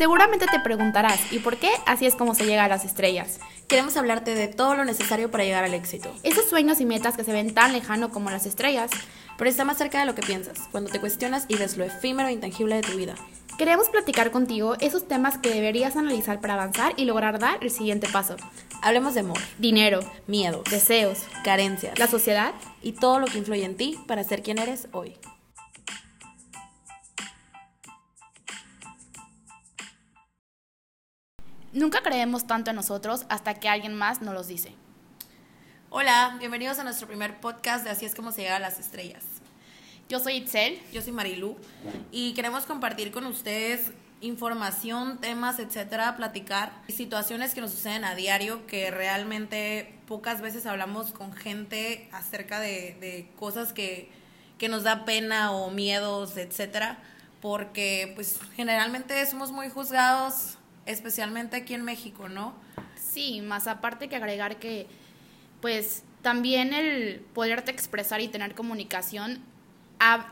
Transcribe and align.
Seguramente 0.00 0.46
te 0.46 0.60
preguntarás, 0.60 1.20
¿y 1.30 1.40
por 1.40 1.58
qué 1.58 1.68
así 1.84 2.06
es 2.06 2.14
como 2.14 2.34
se 2.34 2.46
llega 2.46 2.64
a 2.64 2.68
las 2.68 2.86
estrellas? 2.86 3.38
Queremos 3.68 3.98
hablarte 3.98 4.34
de 4.34 4.48
todo 4.48 4.74
lo 4.74 4.86
necesario 4.86 5.30
para 5.30 5.44
llegar 5.44 5.62
al 5.62 5.74
éxito. 5.74 6.10
Esos 6.22 6.48
sueños 6.48 6.80
y 6.80 6.86
metas 6.86 7.18
que 7.18 7.22
se 7.22 7.34
ven 7.34 7.52
tan 7.52 7.74
lejano 7.74 8.10
como 8.10 8.30
las 8.30 8.46
estrellas. 8.46 8.90
Pero 9.36 9.50
está 9.50 9.66
más 9.66 9.76
cerca 9.76 10.00
de 10.00 10.06
lo 10.06 10.14
que 10.14 10.22
piensas, 10.22 10.58
cuando 10.72 10.88
te 10.88 11.00
cuestionas 11.00 11.44
y 11.48 11.56
ves 11.56 11.76
lo 11.76 11.84
efímero 11.84 12.30
e 12.30 12.32
intangible 12.32 12.76
de 12.76 12.80
tu 12.80 12.96
vida. 12.96 13.14
Queremos 13.58 13.90
platicar 13.90 14.30
contigo 14.30 14.74
esos 14.80 15.06
temas 15.06 15.36
que 15.36 15.50
deberías 15.50 15.96
analizar 15.96 16.40
para 16.40 16.54
avanzar 16.54 16.94
y 16.96 17.04
lograr 17.04 17.38
dar 17.38 17.58
el 17.60 17.70
siguiente 17.70 18.08
paso. 18.08 18.36
Hablemos 18.80 19.12
de 19.12 19.20
amor, 19.20 19.38
Dinero, 19.58 20.00
miedos, 20.26 20.64
deseos, 20.70 21.18
carencias 21.44 21.98
la 21.98 22.06
sociedad. 22.06 22.54
y 22.82 22.92
todo 22.92 23.18
lo 23.18 23.26
que 23.26 23.36
influye 23.36 23.66
en 23.66 23.76
ti 23.76 23.98
para 24.06 24.24
ser 24.24 24.42
quien 24.42 24.56
eres 24.56 24.88
hoy. 24.92 25.14
Nunca 31.72 32.02
creemos 32.02 32.48
tanto 32.48 32.70
en 32.70 32.76
nosotros 32.76 33.26
hasta 33.28 33.54
que 33.54 33.68
alguien 33.68 33.94
más 33.94 34.22
nos 34.22 34.34
los 34.34 34.48
dice. 34.48 34.72
Hola, 35.88 36.34
bienvenidos 36.40 36.80
a 36.80 36.84
nuestro 36.84 37.06
primer 37.06 37.38
podcast 37.40 37.84
de 37.84 37.90
Así 37.90 38.04
es 38.04 38.16
como 38.16 38.32
se 38.32 38.42
llega 38.42 38.56
a 38.56 38.60
las 38.60 38.80
estrellas. 38.80 39.22
Yo 40.08 40.18
soy 40.18 40.38
Itzel. 40.38 40.80
Yo 40.92 41.00
soy 41.00 41.12
Marilu 41.12 41.56
y 42.10 42.34
queremos 42.34 42.64
compartir 42.64 43.12
con 43.12 43.24
ustedes 43.26 43.92
información, 44.20 45.18
temas, 45.18 45.60
etcétera, 45.60 46.16
platicar 46.16 46.72
situaciones 46.88 47.54
que 47.54 47.60
nos 47.60 47.70
suceden 47.70 48.04
a 48.04 48.16
diario 48.16 48.66
que 48.66 48.90
realmente 48.90 49.94
pocas 50.08 50.40
veces 50.40 50.66
hablamos 50.66 51.12
con 51.12 51.32
gente 51.32 52.08
acerca 52.10 52.58
de, 52.58 52.96
de 53.00 53.30
cosas 53.38 53.72
que, 53.72 54.10
que 54.58 54.68
nos 54.68 54.82
da 54.82 55.04
pena 55.04 55.52
o 55.52 55.70
miedos, 55.70 56.36
etcétera, 56.36 56.98
porque 57.40 58.10
pues 58.16 58.40
generalmente 58.56 59.24
somos 59.26 59.52
muy 59.52 59.70
juzgados, 59.70 60.58
especialmente 60.90 61.56
aquí 61.56 61.74
en 61.74 61.82
México, 61.84 62.28
¿no? 62.28 62.54
Sí, 62.96 63.40
más 63.40 63.66
aparte 63.66 64.08
que 64.08 64.16
agregar 64.16 64.58
que, 64.58 64.86
pues, 65.60 66.04
también 66.22 66.72
el 66.74 67.20
poderte 67.34 67.70
expresar 67.70 68.20
y 68.20 68.28
tener 68.28 68.54
comunicación 68.54 69.42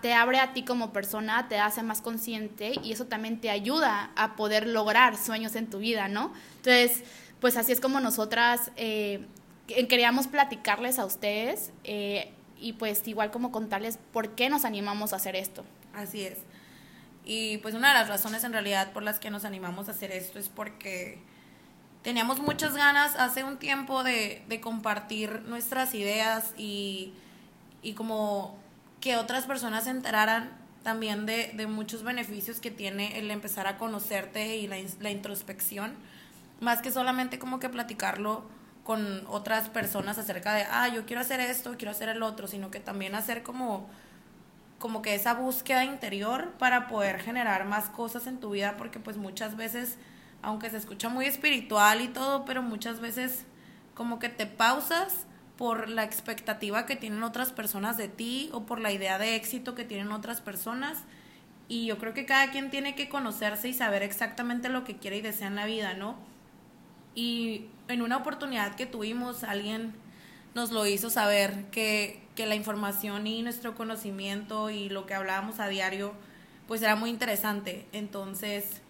te 0.01 0.15
abre 0.15 0.39
a 0.39 0.55
ti 0.55 0.65
como 0.65 0.93
persona, 0.95 1.47
te 1.49 1.59
hace 1.59 1.83
más 1.83 2.01
consciente 2.01 2.73
y 2.83 2.93
eso 2.93 3.05
también 3.07 3.39
te 3.39 3.51
ayuda 3.51 4.11
a 4.17 4.35
poder 4.35 4.67
lograr 4.67 5.17
sueños 5.17 5.55
en 5.57 5.69
tu 5.69 5.79
vida, 5.79 6.09
¿no? 6.09 6.33
Entonces, 6.57 7.03
pues 7.41 7.57
así 7.59 7.73
es 7.73 7.81
como 7.81 8.01
nosotras 8.01 8.71
eh, 8.77 9.27
que- 9.67 9.87
queríamos 9.87 10.27
platicarles 10.27 10.99
a 10.99 11.05
ustedes 11.05 11.71
eh, 11.85 12.33
y 12.59 12.73
pues 12.75 13.07
igual 13.07 13.31
como 13.31 13.53
contarles 13.53 13.99
por 14.13 14.35
qué 14.35 14.49
nos 14.49 14.65
animamos 14.65 15.13
a 15.13 15.17
hacer 15.17 15.37
esto. 15.37 15.65
Así 15.95 16.23
es. 16.23 16.39
Y 17.29 17.59
pues 17.59 17.75
una 17.75 17.89
de 17.89 17.95
las 17.95 18.09
razones 18.09 18.43
en 18.43 18.55
realidad 18.55 18.91
por 18.93 19.03
las 19.03 19.21
que 19.21 19.31
nos 19.31 19.45
animamos 19.45 19.89
a 19.89 19.91
hacer 19.91 20.13
esto 20.13 20.39
es 20.39 20.49
porque 20.49 21.19
teníamos 22.03 22.41
muchas 22.41 22.75
ganas 22.75 23.17
hace 23.17 23.45
un 23.45 23.59
tiempo 23.59 24.03
de, 24.03 24.43
de 24.49 24.63
compartir 24.63 25.43
nuestras 25.43 25.93
ideas 25.93 26.55
y, 26.57 27.13
y 27.83 27.93
como 27.93 28.57
que 29.03 29.19
otras 29.19 29.45
personas 29.45 29.85
se 29.85 29.91
enteraran 29.91 30.57
también 30.83 31.27
de, 31.27 31.53
de 31.53 31.67
muchos 31.67 32.03
beneficios 32.03 32.61
que 32.61 32.71
tiene 32.71 33.19
el 33.19 33.31
empezar 33.31 33.67
a 33.67 33.77
conocerte 33.77 34.57
y 34.57 34.67
la, 34.67 34.77
la 35.01 35.11
introspección, 35.11 35.93
más 36.61 36.81
que 36.81 36.91
solamente 36.91 37.39
como 37.39 37.61
que 37.61 37.69
platicarlo 37.69 38.43
con 38.85 39.27
otras 39.27 39.69
personas 39.69 40.17
acerca 40.17 40.55
de, 40.55 40.63
ah, 40.63 40.89
yo 40.89 41.05
quiero 41.05 41.21
hacer 41.21 41.41
esto, 41.41 41.75
quiero 41.77 41.91
hacer 41.91 42.09
el 42.09 42.23
otro, 42.23 42.47
sino 42.47 42.71
que 42.71 42.81
también 42.81 43.15
hacer 43.15 43.43
como 43.43 43.87
como 44.79 45.03
que 45.03 45.15
esa 45.15 45.35
búsqueda 45.35 45.85
interior 45.85 46.53
para 46.59 46.87
poder 46.87 47.19
generar 47.21 47.67
más 47.67 47.89
cosas 47.89 48.27
en 48.27 48.39
tu 48.39 48.51
vida, 48.51 48.77
porque 48.77 49.01
pues 49.01 49.17
muchas 49.17 49.57
veces, 49.57 49.99
aunque 50.43 50.71
se 50.71 50.77
escucha 50.77 51.09
muy 51.09 51.27
espiritual 51.27 52.01
y 52.01 52.09
todo, 52.09 52.45
pero 52.45 52.63
muchas 52.63 53.01
veces 53.01 53.45
como 53.95 54.19
que 54.19 54.29
te 54.29 54.47
pausas 54.47 55.27
por 55.57 55.89
la 55.89 56.05
expectativa 56.05 56.87
que 56.87 56.95
tienen 56.95 57.25
otras 57.25 57.51
personas 57.51 57.97
de 57.97 58.07
ti 58.07 58.49
o 58.53 58.65
por 58.65 58.81
la 58.81 58.93
idea 58.93 59.19
de 59.19 59.35
éxito 59.35 59.75
que 59.75 59.85
tienen 59.85 60.13
otras 60.13 60.41
personas. 60.41 60.99
Y 61.67 61.87
yo 61.87 61.99
creo 61.99 62.15
que 62.15 62.25
cada 62.25 62.53
quien 62.53 62.71
tiene 62.71 62.95
que 62.95 63.09
conocerse 63.09 63.69
y 63.69 63.75
saber 63.75 64.05
exactamente 64.05 64.69
lo 64.69 64.85
que 64.85 64.97
quiere 64.97 65.17
y 65.17 65.21
desea 65.21 65.49
en 65.49 65.57
la 65.57 65.67
vida, 65.67 65.95
¿no? 65.95 66.15
Y 67.17 67.67
en 67.89 68.03
una 68.03 68.19
oportunidad 68.19 68.77
que 68.77 68.87
tuvimos, 68.87 69.43
alguien 69.43 69.93
nos 70.55 70.71
lo 70.71 70.87
hizo 70.87 71.11
saber 71.11 71.65
que, 71.73 72.23
que 72.39 72.47
la 72.47 72.55
información 72.55 73.27
y 73.27 73.43
nuestro 73.43 73.75
conocimiento 73.75 74.71
y 74.71 74.89
lo 74.91 75.07
que 75.07 75.15
hablábamos 75.15 75.59
a 75.59 75.67
diario, 75.67 76.15
pues 76.69 76.81
era 76.83 76.95
muy 76.95 77.11
interesante. 77.11 77.85
Entonces, 77.93 78.81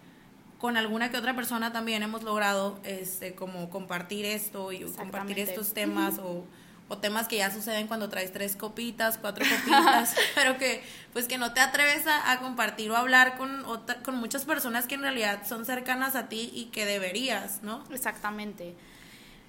con 0.59 0.77
alguna 0.77 1.09
que 1.09 1.17
otra 1.17 1.35
persona 1.35 1.71
también 1.71 2.03
hemos 2.03 2.21
logrado 2.21 2.79
este 2.83 3.33
como 3.33 3.71
compartir 3.71 4.23
esto 4.25 4.71
y 4.71 4.81
compartir 4.97 5.37
estos 5.39 5.73
temas 5.73 6.19
o, 6.19 6.45
o 6.89 6.97
temas 6.99 7.27
que 7.27 7.37
ya 7.37 7.49
suceden 7.49 7.87
cuando 7.87 8.07
traes 8.07 8.31
tres 8.31 8.55
copitas, 8.55 9.17
cuatro 9.17 9.43
copitas, 9.49 10.13
pero 10.35 10.59
que 10.59 10.83
pues 11.11 11.27
que 11.27 11.39
no 11.39 11.51
te 11.51 11.59
atreves 11.61 12.05
a, 12.05 12.31
a 12.31 12.39
compartir 12.41 12.91
o 12.91 12.97
hablar 12.97 13.35
con 13.35 13.65
otra- 13.65 14.03
con 14.03 14.15
muchas 14.15 14.45
personas 14.45 14.85
que 14.85 14.93
en 14.93 15.01
realidad 15.01 15.41
son 15.47 15.65
cercanas 15.65 16.15
a 16.15 16.29
ti 16.29 16.51
y 16.53 16.65
que 16.65 16.85
deberías, 16.85 17.63
¿no? 17.63 17.83
Exactamente. 17.91 18.75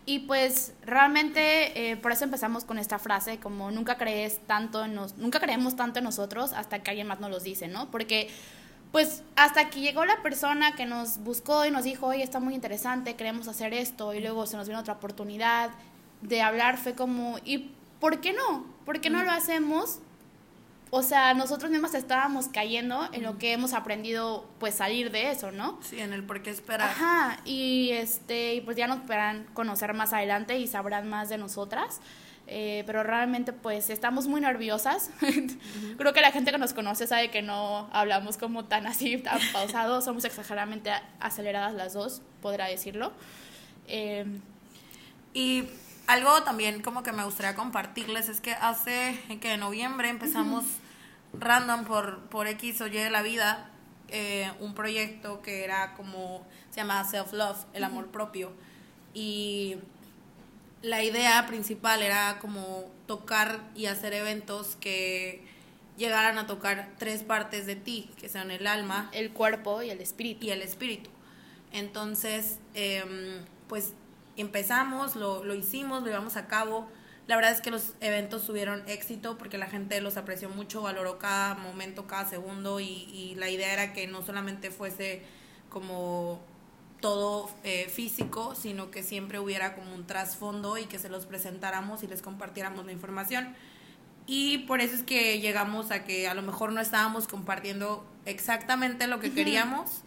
Y 0.06 0.20
pues 0.20 0.72
realmente 0.82 1.90
eh, 1.90 1.96
por 1.96 2.12
eso 2.12 2.24
empezamos 2.24 2.64
con 2.64 2.78
esta 2.78 2.98
frase 2.98 3.38
como 3.38 3.70
nunca 3.70 3.96
crees 3.96 4.38
tanto 4.46 4.84
en 4.84 4.94
nos, 4.94 5.16
nunca 5.16 5.40
creemos 5.40 5.76
tanto 5.76 5.98
en 5.98 6.04
nosotros 6.04 6.52
hasta 6.52 6.80
que 6.80 6.90
alguien 6.90 7.06
más 7.06 7.20
nos 7.20 7.30
los 7.30 7.42
dice, 7.44 7.68
¿no? 7.68 7.90
Porque 7.90 8.28
pues 8.92 9.22
hasta 9.36 9.70
que 9.70 9.80
llegó 9.80 10.04
la 10.04 10.22
persona 10.22 10.74
que 10.74 10.84
nos 10.84 11.18
buscó 11.18 11.64
y 11.64 11.70
nos 11.70 11.84
dijo, 11.84 12.06
oye, 12.06 12.22
está 12.22 12.40
muy 12.40 12.54
interesante, 12.54 13.14
queremos 13.14 13.46
hacer 13.46 13.72
esto, 13.72 14.14
y 14.14 14.20
luego 14.20 14.46
se 14.46 14.56
nos 14.56 14.66
vino 14.66 14.80
otra 14.80 14.94
oportunidad 14.94 15.70
de 16.22 16.42
hablar, 16.42 16.76
fue 16.76 16.94
como, 16.94 17.38
¿y 17.44 17.70
por 18.00 18.20
qué 18.20 18.32
no? 18.32 18.64
¿Por 18.84 19.00
qué 19.00 19.10
no 19.10 19.22
lo 19.22 19.30
hacemos? 19.30 20.00
O 20.92 21.02
sea, 21.04 21.34
nosotros 21.34 21.70
mismos 21.70 21.94
estábamos 21.94 22.48
cayendo 22.48 23.08
en 23.12 23.22
lo 23.22 23.38
que 23.38 23.52
hemos 23.52 23.74
aprendido, 23.74 24.48
pues 24.58 24.74
salir 24.74 25.12
de 25.12 25.30
eso, 25.30 25.52
¿no? 25.52 25.78
Sí, 25.82 26.00
en 26.00 26.12
el 26.12 26.24
por 26.24 26.42
qué 26.42 26.50
esperar. 26.50 26.90
Ajá, 26.90 27.38
y 27.44 27.90
este, 27.92 28.54
y 28.54 28.60
pues 28.60 28.76
ya 28.76 28.88
nos 28.88 28.98
podrán 29.00 29.44
conocer 29.54 29.94
más 29.94 30.12
adelante 30.12 30.58
y 30.58 30.66
sabrán 30.66 31.08
más 31.08 31.28
de 31.28 31.38
nosotras. 31.38 32.00
Eh, 32.52 32.82
pero 32.84 33.04
realmente 33.04 33.52
pues 33.52 33.90
estamos 33.90 34.26
muy 34.26 34.40
nerviosas. 34.40 35.10
Creo 35.96 36.12
que 36.12 36.20
la 36.20 36.32
gente 36.32 36.50
que 36.50 36.58
nos 36.58 36.72
conoce 36.72 37.06
sabe 37.06 37.30
que 37.30 37.42
no 37.42 37.88
hablamos 37.92 38.36
como 38.36 38.64
tan 38.64 38.88
así, 38.88 39.18
tan 39.18 39.38
pausados, 39.52 40.04
somos 40.06 40.24
exageradamente 40.24 40.90
aceleradas 41.20 41.74
las 41.74 41.92
dos, 41.92 42.22
podrá 42.42 42.66
decirlo. 42.66 43.12
Eh, 43.86 44.26
Y 45.32 45.64
algo 46.08 46.42
también 46.42 46.82
como 46.82 47.04
que 47.04 47.12
me 47.12 47.22
gustaría 47.22 47.54
compartirles 47.54 48.28
es 48.28 48.40
que 48.40 48.52
hace 48.54 49.16
que 49.40 49.52
en 49.52 49.60
noviembre 49.60 50.08
empezamos 50.08 50.64
random 51.32 51.84
por, 51.84 52.20
por 52.28 52.46
X 52.46 52.80
o 52.80 52.86
Y 52.86 52.90
de 52.90 53.10
la 53.10 53.22
vida 53.22 53.70
eh, 54.12 54.50
un 54.58 54.74
proyecto 54.74 55.40
que 55.40 55.62
era 55.62 55.94
como, 55.94 56.44
se 56.70 56.78
llama 56.78 57.04
Self 57.04 57.32
Love, 57.32 57.64
el 57.74 57.84
amor 57.84 58.08
propio. 58.08 58.52
Y 59.14 59.76
la 60.82 61.02
idea 61.04 61.46
principal 61.46 62.02
era 62.02 62.38
como 62.40 62.90
tocar 63.06 63.60
y 63.76 63.86
hacer 63.86 64.12
eventos 64.12 64.76
que 64.76 65.44
llegaran 65.96 66.38
a 66.38 66.46
tocar 66.46 66.90
tres 66.98 67.22
partes 67.22 67.66
de 67.66 67.76
ti, 67.76 68.10
que 68.18 68.28
sean 68.28 68.50
el 68.50 68.66
alma, 68.66 69.10
el 69.12 69.30
cuerpo 69.30 69.82
y 69.82 69.90
el 69.90 70.00
espíritu. 70.00 70.46
y 70.46 70.50
el 70.50 70.62
espíritu. 70.62 71.10
Entonces, 71.72 72.58
em, 72.74 73.44
pues 73.68 73.92
empezamos, 74.36 75.14
lo, 75.14 75.44
lo 75.44 75.54
hicimos, 75.54 76.02
lo 76.02 76.08
llevamos 76.08 76.36
a 76.36 76.48
cabo. 76.48 76.88
La 77.30 77.36
verdad 77.36 77.52
es 77.52 77.60
que 77.60 77.70
los 77.70 77.92
eventos 78.00 78.44
tuvieron 78.44 78.82
éxito 78.88 79.38
porque 79.38 79.56
la 79.56 79.68
gente 79.68 80.00
los 80.00 80.16
apreció 80.16 80.48
mucho, 80.48 80.82
valoró 80.82 81.20
cada 81.20 81.54
momento, 81.54 82.08
cada 82.08 82.28
segundo 82.28 82.80
y, 82.80 82.86
y 82.86 83.36
la 83.36 83.48
idea 83.48 83.72
era 83.72 83.92
que 83.92 84.08
no 84.08 84.22
solamente 84.22 84.72
fuese 84.72 85.22
como 85.68 86.40
todo 87.00 87.48
eh, 87.62 87.88
físico, 87.88 88.56
sino 88.56 88.90
que 88.90 89.04
siempre 89.04 89.38
hubiera 89.38 89.76
como 89.76 89.94
un 89.94 90.08
trasfondo 90.08 90.76
y 90.76 90.86
que 90.86 90.98
se 90.98 91.08
los 91.08 91.24
presentáramos 91.24 92.02
y 92.02 92.08
les 92.08 92.20
compartiéramos 92.20 92.84
la 92.84 92.90
información. 92.90 93.54
Y 94.26 94.58
por 94.66 94.80
eso 94.80 94.96
es 94.96 95.04
que 95.04 95.38
llegamos 95.38 95.92
a 95.92 96.02
que 96.02 96.26
a 96.26 96.34
lo 96.34 96.42
mejor 96.42 96.72
no 96.72 96.80
estábamos 96.80 97.28
compartiendo 97.28 98.04
exactamente 98.26 99.06
lo 99.06 99.20
que 99.20 99.32
queríamos 99.32 100.02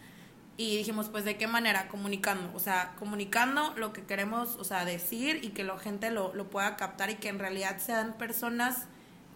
y 0.56 0.76
dijimos, 0.76 1.08
pues 1.08 1.24
de 1.24 1.36
qué 1.36 1.46
manera, 1.46 1.88
comunicando, 1.88 2.50
o 2.54 2.60
sea, 2.60 2.94
comunicando 2.98 3.74
lo 3.76 3.92
que 3.92 4.02
queremos, 4.02 4.56
o 4.56 4.64
sea, 4.64 4.84
decir 4.84 5.40
y 5.42 5.48
que 5.48 5.64
la 5.64 5.78
gente 5.78 6.10
lo, 6.10 6.32
lo 6.34 6.48
pueda 6.48 6.76
captar 6.76 7.10
y 7.10 7.16
que 7.16 7.28
en 7.28 7.38
realidad 7.38 7.78
sean 7.78 8.12
personas 8.14 8.86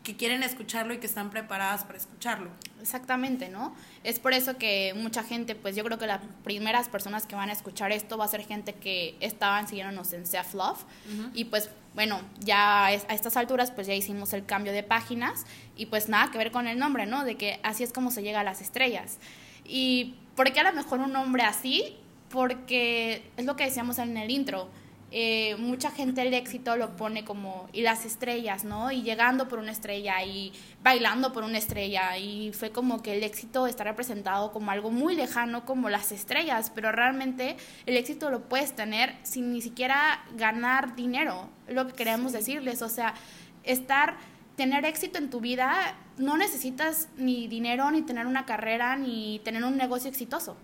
que 0.08 0.16
quieren 0.16 0.42
escucharlo 0.42 0.94
y 0.94 0.98
que 0.98 1.06
están 1.06 1.28
preparadas 1.28 1.84
para 1.84 1.98
escucharlo. 1.98 2.50
Exactamente, 2.80 3.50
¿no? 3.50 3.74
Es 4.04 4.18
por 4.18 4.32
eso 4.32 4.56
que 4.56 4.94
mucha 4.96 5.22
gente, 5.22 5.54
pues 5.54 5.76
yo 5.76 5.84
creo 5.84 5.98
que 5.98 6.06
las 6.06 6.20
primeras 6.44 6.88
personas 6.88 7.26
que 7.26 7.34
van 7.34 7.50
a 7.50 7.52
escuchar 7.52 7.92
esto 7.92 8.16
va 8.16 8.24
a 8.24 8.28
ser 8.28 8.42
gente 8.46 8.72
que 8.72 9.16
estaban 9.20 9.68
siguiéndonos 9.68 10.12
en 10.14 10.24
Self 10.24 10.54
Love 10.54 10.82
y 11.34 11.44
pues 11.44 11.68
bueno, 11.94 12.22
ya 12.38 12.86
a 12.86 12.92
estas 12.94 13.36
alturas 13.36 13.70
pues 13.70 13.86
ya 13.86 13.92
hicimos 13.92 14.32
el 14.32 14.46
cambio 14.46 14.72
de 14.72 14.82
páginas 14.82 15.44
y 15.76 15.86
pues 15.86 16.08
nada 16.08 16.30
que 16.30 16.38
ver 16.38 16.52
con 16.52 16.68
el 16.68 16.78
nombre, 16.78 17.04
¿no? 17.04 17.24
De 17.24 17.36
que 17.36 17.60
así 17.62 17.82
es 17.82 17.92
como 17.92 18.10
se 18.10 18.22
llega 18.22 18.40
a 18.40 18.44
las 18.44 18.62
estrellas. 18.62 19.18
¿Y 19.66 20.14
por 20.38 20.52
qué 20.52 20.60
a 20.60 20.70
lo 20.70 20.72
mejor 20.72 21.00
un 21.00 21.12
nombre 21.12 21.42
así? 21.42 21.96
Porque 22.28 23.28
es 23.36 23.44
lo 23.44 23.56
que 23.56 23.64
decíamos 23.64 23.98
en 23.98 24.16
el 24.16 24.30
intro. 24.30 24.68
Eh, 25.10 25.56
mucha 25.58 25.90
gente 25.90 26.22
el 26.22 26.32
éxito 26.32 26.76
lo 26.76 26.94
pone 26.94 27.24
como, 27.24 27.68
y 27.72 27.82
las 27.82 28.04
estrellas, 28.04 28.62
¿no? 28.62 28.92
Y 28.92 29.02
llegando 29.02 29.48
por 29.48 29.58
una 29.58 29.72
estrella 29.72 30.22
y 30.22 30.52
bailando 30.80 31.32
por 31.32 31.42
una 31.42 31.58
estrella. 31.58 32.16
Y 32.18 32.52
fue 32.52 32.70
como 32.70 33.02
que 33.02 33.16
el 33.16 33.24
éxito 33.24 33.66
está 33.66 33.82
representado 33.82 34.52
como 34.52 34.70
algo 34.70 34.92
muy 34.92 35.16
lejano, 35.16 35.64
como 35.64 35.88
las 35.88 36.12
estrellas, 36.12 36.70
pero 36.72 36.92
realmente 36.92 37.56
el 37.86 37.96
éxito 37.96 38.30
lo 38.30 38.48
puedes 38.48 38.76
tener 38.76 39.16
sin 39.24 39.52
ni 39.52 39.60
siquiera 39.60 40.24
ganar 40.36 40.94
dinero, 40.94 41.50
es 41.66 41.74
lo 41.74 41.88
que 41.88 41.94
queremos 41.94 42.30
decirles. 42.30 42.80
O 42.82 42.88
sea, 42.88 43.14
estar, 43.64 44.18
tener 44.54 44.84
éxito 44.84 45.18
en 45.18 45.30
tu 45.30 45.40
vida, 45.40 45.96
no 46.18 46.36
necesitas 46.36 47.08
ni 47.16 47.48
dinero, 47.48 47.90
ni 47.90 48.02
tener 48.02 48.26
una 48.26 48.46
carrera, 48.46 48.96
ni 48.96 49.40
tener 49.44 49.64
un 49.64 49.76
negocio 49.76 50.08
exitoso. 50.08 50.56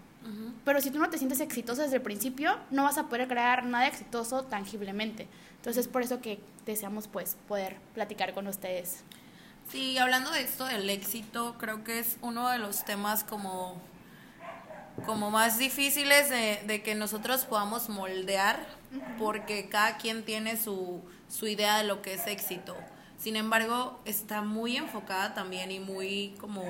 Pero 0.65 0.81
si 0.81 0.91
tú 0.91 0.99
no 0.99 1.11
te 1.11 1.19
sientes 1.19 1.41
exitoso 1.41 1.83
desde 1.83 1.97
el 1.97 2.03
principio, 2.03 2.59
no 2.71 2.85
vas 2.85 2.97
a 2.97 3.09
poder 3.11 3.29
crear 3.29 3.67
nada 3.67 3.87
exitoso 3.87 4.45
tangiblemente. 4.45 5.29
Entonces 5.57 5.85
es 5.85 5.93
por 5.93 6.03
eso 6.03 6.23
que 6.23 6.41
deseamos 6.65 7.09
pues 7.09 7.37
poder 7.47 7.77
platicar 7.93 8.33
con 8.33 8.47
ustedes. 8.47 9.05
Sí, 9.71 9.99
hablando 9.99 10.31
de 10.31 10.41
esto 10.41 10.65
del 10.65 10.89
éxito, 10.89 11.57
creo 11.59 11.85
que 11.85 11.99
es 11.99 12.17
uno 12.23 12.49
de 12.49 12.59
los 12.59 12.85
temas 12.87 13.23
como, 13.23 13.79
como 15.05 15.31
más 15.31 15.59
difíciles 15.59 16.31
de, 16.31 16.63
de 16.67 16.83
que 16.83 16.95
nosotros 16.95 17.45
podamos 17.45 17.91
moldear, 17.91 18.65
porque 19.19 19.69
cada 19.69 19.99
quien 19.99 20.25
tiene 20.25 20.57
su, 20.57 21.03
su 21.29 21.47
idea 21.47 21.77
de 21.79 21.85
lo 21.85 22.01
que 22.01 22.15
es 22.15 22.27
éxito. 22.27 22.75
Sin 23.25 23.37
embargo, 23.37 23.99
está 24.05 24.43
muy 24.43 24.77
enfocada 24.77 25.33
también 25.33 25.71
y 25.71 25.81
muy 25.81 26.35
como 26.39 26.63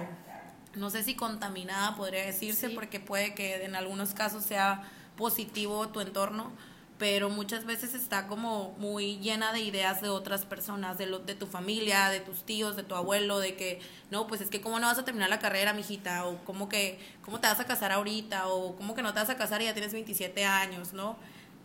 no 0.76 0.88
sé 0.88 1.02
si 1.02 1.16
contaminada 1.16 1.96
podría 1.96 2.24
decirse, 2.24 2.70
porque 2.70 3.00
puede 3.00 3.34
que 3.34 3.64
en 3.64 3.74
algunos 3.74 4.14
casos 4.14 4.44
sea 4.44 4.88
positivo 5.16 5.88
tu 5.88 6.00
entorno, 6.00 6.52
pero 6.96 7.28
muchas 7.28 7.64
veces 7.64 7.92
está 7.92 8.28
como 8.28 8.70
muy 8.78 9.18
llena 9.18 9.52
de 9.52 9.62
ideas 9.62 10.00
de 10.00 10.10
otras 10.10 10.44
personas, 10.44 10.96
de, 10.96 11.06
lo, 11.06 11.18
de 11.18 11.34
tu 11.34 11.48
familia, 11.48 12.08
de 12.10 12.20
tus 12.20 12.44
tíos, 12.44 12.76
de 12.76 12.84
tu 12.84 12.94
abuelo, 12.94 13.40
de 13.40 13.56
que, 13.56 13.80
no, 14.12 14.28
pues 14.28 14.40
es 14.40 14.48
que 14.48 14.60
cómo 14.60 14.78
no 14.78 14.86
vas 14.86 14.98
a 15.00 15.04
terminar 15.04 15.30
la 15.30 15.40
carrera, 15.40 15.72
mijita, 15.72 16.24
o 16.24 16.38
cómo 16.44 16.68
que, 16.68 17.00
cómo 17.24 17.40
te 17.40 17.48
vas 17.48 17.58
a 17.58 17.64
casar 17.64 17.90
ahorita, 17.90 18.46
o 18.46 18.76
cómo 18.76 18.94
que 18.94 19.02
no 19.02 19.12
te 19.12 19.18
vas 19.18 19.30
a 19.30 19.36
casar 19.36 19.60
y 19.60 19.64
ya 19.64 19.74
tienes 19.74 19.92
27 19.92 20.44
años, 20.44 20.92
¿no? 20.92 21.16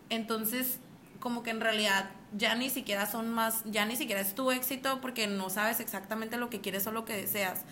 Entonces, 0.10 0.80
como 1.20 1.44
que 1.44 1.50
en 1.50 1.62
realidad 1.62 2.10
ya 2.34 2.56
ni 2.56 2.70
siquiera 2.70 3.06
son 3.06 3.30
más, 3.30 3.64
ya 3.66 3.86
ni 3.86 3.96
siquiera 3.96 4.22
es 4.22 4.36
tu 4.36 4.52
éxito 4.52 5.02
porque 5.02 5.28
no 5.28 5.50
sabes 5.50 5.80
exactamente 5.80 6.38
lo 6.38 6.50
que 6.50 6.62
quieres 6.62 6.86
o 6.88 6.92
lo 6.92 7.06
que 7.06 7.16
deseas 7.16 7.64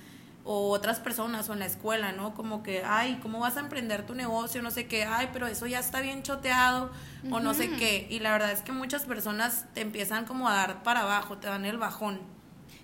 o 0.44 0.70
otras 0.70 1.00
personas 1.00 1.50
o 1.50 1.54
en 1.54 1.60
la 1.60 1.66
escuela, 1.66 2.14
¿no? 2.14 2.34
Como 2.34 2.64
que, 2.64 2.82
ay, 2.86 3.20
¿cómo 3.22 3.40
vas 3.40 3.58
a 3.58 3.60
emprender 3.60 4.06
tu 4.06 4.16
negocio? 4.16 4.62
No 4.62 4.72
sé 4.72 4.88
qué, 4.88 5.04
ay, 5.04 5.30
pero 5.34 5.46
eso 5.46 5.68
ya 5.68 5.80
está 5.80 6.00
bien 6.00 6.24
choteado 6.24 6.90
o 7.30 7.42
no 7.42 7.54
sé 7.54 7.70
qué. 7.72 8.08
Y 8.10 8.20
la 8.20 8.32
verdad 8.32 8.54
es 8.54 8.62
que 8.62 8.72
muchas 8.72 9.04
personas 9.04 9.66
te 9.74 9.82
empiezan 9.82 10.24
como 10.24 10.48
a 10.48 10.54
dar 10.54 10.84
para 10.84 11.02
abajo, 11.02 11.38
te 11.38 11.48
dan 11.48 11.66
el 11.66 11.78
bajón. 11.78 12.22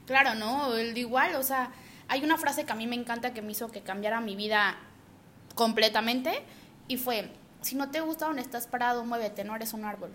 Claro, 0.06 0.36
¿no? 0.36 0.76
El 0.76 0.98
igual, 0.98 1.36
o 1.36 1.44
sea, 1.44 1.72
hay 2.10 2.22
una 2.26 2.38
frase 2.38 2.66
que 2.66 2.74
a 2.74 2.76
mí 2.76 2.86
me 2.86 2.98
encanta 2.98 3.34
que 3.34 3.42
me 3.42 3.54
hizo 3.54 3.72
que 3.72 3.82
cambiara 3.82 4.20
mi 4.20 4.36
vida 4.36 4.76
completamente 5.56 6.44
y 6.90 6.98
fue, 6.98 7.32
si 7.62 7.76
no 7.76 7.92
te 7.92 8.02
gusta 8.02 8.26
donde 8.26 8.42
estás 8.42 8.68
parado, 8.68 9.06
muévete, 9.06 9.46
no 9.46 9.56
eres 9.56 9.72
un 9.72 9.86
árbol 9.86 10.12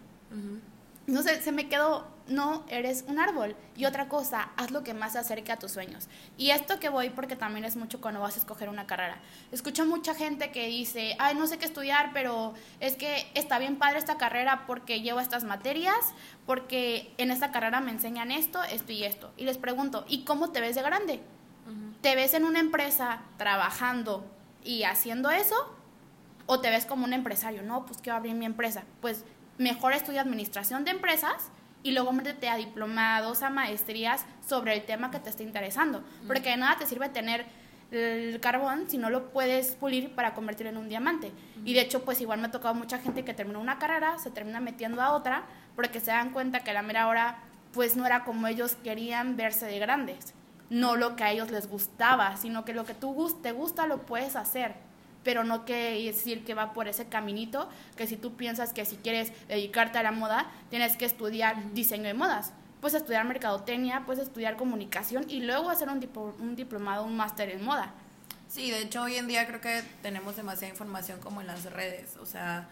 no 1.08 1.22
sé, 1.22 1.40
se 1.40 1.52
me 1.52 1.68
quedó, 1.68 2.06
no 2.28 2.64
eres 2.68 3.04
un 3.08 3.18
árbol. 3.18 3.56
Y 3.76 3.86
otra 3.86 4.08
cosa, 4.08 4.50
haz 4.56 4.70
lo 4.70 4.84
que 4.84 4.92
más 4.92 5.12
se 5.12 5.18
acerque 5.18 5.50
a 5.50 5.58
tus 5.58 5.72
sueños. 5.72 6.06
Y 6.36 6.50
esto 6.50 6.78
que 6.78 6.90
voy 6.90 7.08
porque 7.08 7.34
también 7.34 7.64
es 7.64 7.76
mucho 7.76 8.00
cuando 8.02 8.20
vas 8.20 8.36
a 8.36 8.40
escoger 8.40 8.68
una 8.68 8.86
carrera. 8.86 9.18
Escucho 9.50 9.86
mucha 9.86 10.14
gente 10.14 10.52
que 10.52 10.66
dice, 10.66 11.16
ay, 11.18 11.34
no 11.34 11.46
sé 11.46 11.58
qué 11.58 11.64
estudiar, 11.64 12.10
pero 12.12 12.52
es 12.80 12.96
que 12.96 13.26
está 13.34 13.58
bien 13.58 13.76
padre 13.76 13.98
esta 13.98 14.18
carrera 14.18 14.64
porque 14.66 15.00
llevo 15.00 15.20
estas 15.20 15.44
materias, 15.44 15.96
porque 16.44 17.14
en 17.16 17.30
esta 17.30 17.52
carrera 17.52 17.80
me 17.80 17.90
enseñan 17.90 18.30
esto, 18.30 18.62
esto 18.64 18.92
y 18.92 19.04
esto. 19.04 19.32
Y 19.38 19.44
les 19.44 19.56
pregunto, 19.56 20.04
¿y 20.08 20.24
cómo 20.24 20.50
te 20.50 20.60
ves 20.60 20.76
de 20.76 20.82
grande? 20.82 21.20
¿Te 22.02 22.14
ves 22.14 22.34
en 22.34 22.44
una 22.44 22.60
empresa 22.60 23.22
trabajando 23.38 24.24
y 24.62 24.84
haciendo 24.84 25.30
eso? 25.30 25.56
¿O 26.46 26.60
te 26.60 26.70
ves 26.70 26.86
como 26.86 27.04
un 27.04 27.12
empresario? 27.12 27.62
No, 27.62 27.84
pues 27.86 28.00
que 28.00 28.10
abrir 28.10 28.34
mi 28.34 28.46
empresa. 28.46 28.84
Pues 29.00 29.24
mejor 29.58 29.92
estudia 29.92 30.22
administración 30.22 30.84
de 30.84 30.92
empresas 30.92 31.50
y 31.82 31.92
luego 31.92 32.12
métete 32.12 32.48
a 32.48 32.56
diplomados, 32.56 33.42
a 33.42 33.50
maestrías 33.50 34.24
sobre 34.46 34.74
el 34.74 34.84
tema 34.84 35.10
que 35.10 35.20
te 35.20 35.30
esté 35.30 35.42
interesando. 35.42 36.02
Porque 36.26 36.50
de 36.50 36.56
nada 36.56 36.78
te 36.78 36.86
sirve 36.86 37.08
tener 37.08 37.46
el 37.90 38.38
carbón 38.40 38.84
si 38.88 38.98
no 38.98 39.10
lo 39.10 39.30
puedes 39.30 39.74
pulir 39.74 40.14
para 40.14 40.34
convertirlo 40.34 40.70
en 40.70 40.76
un 40.76 40.88
diamante. 40.88 41.32
Y 41.64 41.74
de 41.74 41.80
hecho, 41.80 42.04
pues 42.04 42.20
igual 42.20 42.40
me 42.40 42.48
ha 42.48 42.50
tocado 42.50 42.74
mucha 42.74 42.98
gente 42.98 43.24
que 43.24 43.34
terminó 43.34 43.60
una 43.60 43.78
carrera, 43.78 44.18
se 44.18 44.30
termina 44.30 44.60
metiendo 44.60 45.02
a 45.02 45.12
otra, 45.12 45.44
porque 45.76 46.00
se 46.00 46.10
dan 46.10 46.30
cuenta 46.30 46.60
que 46.60 46.70
a 46.70 46.74
la 46.74 46.82
mera 46.82 47.06
hora, 47.08 47.38
pues 47.72 47.96
no 47.96 48.06
era 48.06 48.24
como 48.24 48.46
ellos 48.46 48.76
querían 48.82 49.36
verse 49.36 49.66
de 49.66 49.78
grandes. 49.78 50.34
No 50.70 50.96
lo 50.96 51.16
que 51.16 51.24
a 51.24 51.30
ellos 51.30 51.50
les 51.50 51.68
gustaba, 51.68 52.36
sino 52.36 52.64
que 52.64 52.74
lo 52.74 52.84
que 52.84 52.94
tú 52.94 53.38
te 53.42 53.52
gusta 53.52 53.86
lo 53.86 54.02
puedes 54.02 54.36
hacer 54.36 54.87
pero 55.24 55.44
no 55.44 55.64
quiere 55.64 56.02
decir 56.04 56.44
que 56.44 56.54
va 56.54 56.72
por 56.72 56.88
ese 56.88 57.06
caminito, 57.06 57.68
que 57.96 58.06
si 58.06 58.16
tú 58.16 58.36
piensas 58.36 58.72
que 58.72 58.84
si 58.84 58.96
quieres 58.96 59.32
dedicarte 59.48 59.98
a 59.98 60.02
la 60.02 60.12
moda, 60.12 60.50
tienes 60.70 60.96
que 60.96 61.04
estudiar 61.04 61.72
diseño 61.74 62.04
de 62.04 62.14
modas. 62.14 62.52
Puedes 62.80 63.00
estudiar 63.00 63.24
mercadotecnia, 63.24 64.04
puedes 64.06 64.22
estudiar 64.22 64.56
comunicación 64.56 65.24
y 65.28 65.40
luego 65.40 65.70
hacer 65.70 65.88
un, 65.88 66.08
un 66.38 66.56
diplomado, 66.56 67.04
un 67.04 67.16
máster 67.16 67.50
en 67.50 67.64
moda. 67.64 67.92
Sí, 68.48 68.70
de 68.70 68.82
hecho 68.82 69.02
hoy 69.02 69.16
en 69.16 69.26
día 69.26 69.46
creo 69.46 69.60
que 69.60 69.82
tenemos 70.02 70.36
demasiada 70.36 70.70
información 70.70 71.20
como 71.20 71.40
en 71.40 71.48
las 71.48 71.64
redes, 71.64 72.16
o 72.16 72.24
sea, 72.24 72.68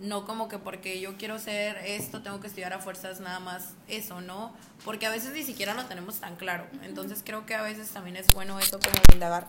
no 0.00 0.24
como 0.26 0.48
que 0.48 0.58
porque 0.58 1.00
yo 1.00 1.16
quiero 1.16 1.38
ser 1.38 1.76
esto 1.78 2.22
tengo 2.22 2.40
que 2.40 2.48
estudiar 2.48 2.72
a 2.72 2.80
fuerzas 2.80 3.20
nada 3.20 3.38
más 3.38 3.74
eso, 3.86 4.20
¿no? 4.20 4.52
Porque 4.84 5.06
a 5.06 5.10
veces 5.10 5.32
ni 5.32 5.42
siquiera 5.42 5.74
lo 5.74 5.84
tenemos 5.84 6.20
tan 6.20 6.36
claro. 6.36 6.66
Entonces 6.82 7.22
creo 7.24 7.44
que 7.46 7.54
a 7.54 7.62
veces 7.62 7.90
también 7.90 8.16
es 8.16 8.26
bueno 8.32 8.58
eso 8.58 8.80
como 8.80 8.96
indagar 9.14 9.46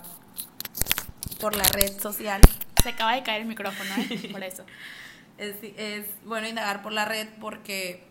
por 1.41 1.55
la 1.55 1.63
red 1.63 1.99
social. 1.99 2.39
Se 2.81 2.89
acaba 2.89 3.13
de 3.15 3.23
caer 3.23 3.41
el 3.41 3.47
micrófono, 3.47 3.89
¿eh? 3.97 4.29
por 4.31 4.43
eso. 4.43 4.63
Es, 5.37 5.55
es 5.77 6.05
bueno 6.23 6.47
indagar 6.47 6.83
por 6.83 6.93
la 6.93 7.05
red 7.05 7.27
porque 7.39 8.03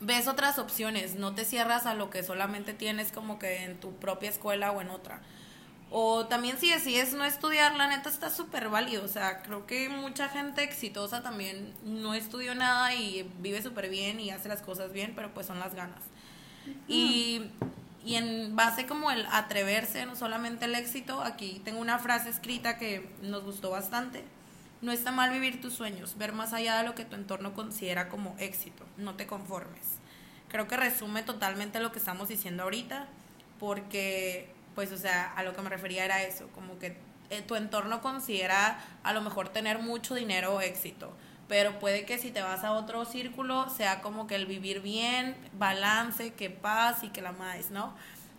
ves 0.00 0.28
otras 0.28 0.58
opciones, 0.58 1.14
no 1.16 1.34
te 1.34 1.44
cierras 1.44 1.86
a 1.86 1.94
lo 1.94 2.08
que 2.10 2.22
solamente 2.22 2.72
tienes 2.72 3.12
como 3.12 3.38
que 3.38 3.64
en 3.64 3.78
tu 3.78 3.94
propia 3.96 4.30
escuela 4.30 4.70
o 4.70 4.80
en 4.80 4.90
otra. 4.90 5.20
O 5.90 6.26
también 6.26 6.58
si 6.58 6.70
decides 6.70 7.12
no 7.12 7.24
estudiar, 7.24 7.76
la 7.76 7.86
neta 7.86 8.08
está 8.08 8.30
súper 8.30 8.68
válido. 8.68 9.04
O 9.04 9.08
sea, 9.08 9.42
creo 9.42 9.66
que 9.66 9.88
mucha 9.88 10.28
gente 10.28 10.62
exitosa 10.62 11.22
también 11.22 11.74
no 11.84 12.14
estudió 12.14 12.54
nada 12.54 12.94
y 12.94 13.30
vive 13.40 13.62
súper 13.62 13.88
bien 13.88 14.18
y 14.18 14.30
hace 14.30 14.48
las 14.48 14.62
cosas 14.62 14.92
bien, 14.92 15.12
pero 15.14 15.32
pues 15.32 15.46
son 15.46 15.60
las 15.60 15.74
ganas. 15.74 16.02
Y 16.88 17.42
y 18.06 18.14
en 18.14 18.54
base 18.54 18.86
como 18.86 19.10
el 19.10 19.26
atreverse, 19.32 20.06
no 20.06 20.14
solamente 20.14 20.66
el 20.66 20.76
éxito, 20.76 21.22
aquí 21.22 21.60
tengo 21.64 21.80
una 21.80 21.98
frase 21.98 22.30
escrita 22.30 22.78
que 22.78 23.10
nos 23.20 23.42
gustó 23.42 23.70
bastante. 23.70 24.22
No 24.80 24.92
está 24.92 25.10
mal 25.10 25.32
vivir 25.32 25.60
tus 25.60 25.74
sueños, 25.74 26.16
ver 26.16 26.32
más 26.32 26.52
allá 26.52 26.78
de 26.78 26.84
lo 26.84 26.94
que 26.94 27.04
tu 27.04 27.16
entorno 27.16 27.52
considera 27.52 28.08
como 28.08 28.36
éxito, 28.38 28.84
no 28.96 29.16
te 29.16 29.26
conformes. 29.26 29.98
Creo 30.46 30.68
que 30.68 30.76
resume 30.76 31.24
totalmente 31.24 31.80
lo 31.80 31.90
que 31.90 31.98
estamos 31.98 32.28
diciendo 32.28 32.62
ahorita, 32.62 33.08
porque, 33.58 34.54
pues, 34.76 34.92
o 34.92 34.96
sea, 34.96 35.32
a 35.32 35.42
lo 35.42 35.56
que 35.56 35.62
me 35.62 35.68
refería 35.68 36.04
era 36.04 36.22
eso, 36.22 36.46
como 36.54 36.78
que 36.78 36.96
eh, 37.30 37.42
tu 37.42 37.56
entorno 37.56 38.02
considera 38.02 38.78
a 39.02 39.12
lo 39.14 39.20
mejor 39.20 39.48
tener 39.48 39.80
mucho 39.80 40.14
dinero 40.14 40.54
o 40.54 40.60
éxito 40.60 41.12
pero 41.48 41.78
puede 41.78 42.04
que 42.04 42.18
si 42.18 42.30
te 42.30 42.42
vas 42.42 42.64
a 42.64 42.72
otro 42.72 43.04
círculo 43.04 43.68
sea 43.70 44.00
como 44.00 44.26
que 44.26 44.34
el 44.34 44.46
vivir 44.46 44.80
bien, 44.80 45.36
balance, 45.52 46.32
que 46.34 46.50
paz 46.50 47.04
y 47.04 47.08
que 47.08 47.22
la 47.22 47.32
más, 47.32 47.70
¿no? 47.70 47.94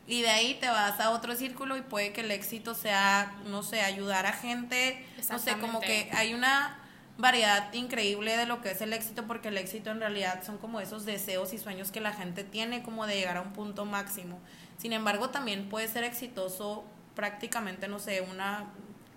Y 0.07 0.21
de 0.21 0.29
ahí 0.29 0.53
te 0.55 0.69
vas 0.69 0.99
a 0.99 1.09
otro 1.11 1.35
círculo 1.35 1.75
y 1.75 1.81
puede 1.81 2.13
que 2.13 2.21
el 2.21 2.31
éxito 2.31 2.73
sea, 2.73 3.35
no 3.45 3.61
sé, 3.61 3.81
ayudar 3.81 4.25
a 4.25 4.31
gente, 4.31 5.05
no 5.29 5.37
sé, 5.37 5.57
como 5.57 5.81
que 5.81 6.09
hay 6.13 6.33
una 6.33 6.79
variedad 7.17 7.73
increíble 7.73 8.37
de 8.37 8.45
lo 8.45 8.61
que 8.61 8.71
es 8.71 8.81
el 8.81 8.93
éxito, 8.93 9.25
porque 9.27 9.49
el 9.49 9.57
éxito 9.57 9.89
en 9.89 9.99
realidad 9.99 10.43
son 10.45 10.59
como 10.59 10.79
esos 10.79 11.05
deseos 11.05 11.51
y 11.51 11.57
sueños 11.57 11.91
que 11.91 11.99
la 11.99 12.13
gente 12.13 12.43
tiene 12.43 12.83
como 12.83 13.05
de 13.05 13.15
llegar 13.15 13.37
a 13.37 13.41
un 13.41 13.53
punto 13.53 13.85
máximo. 13.85 14.39
Sin 14.77 14.93
embargo, 14.93 15.29
también 15.29 15.67
puede 15.67 15.87
ser 15.87 16.03
exitoso 16.03 16.85
prácticamente, 17.15 17.87
no 17.87 17.99
sé, 17.99 18.21
una 18.21 18.65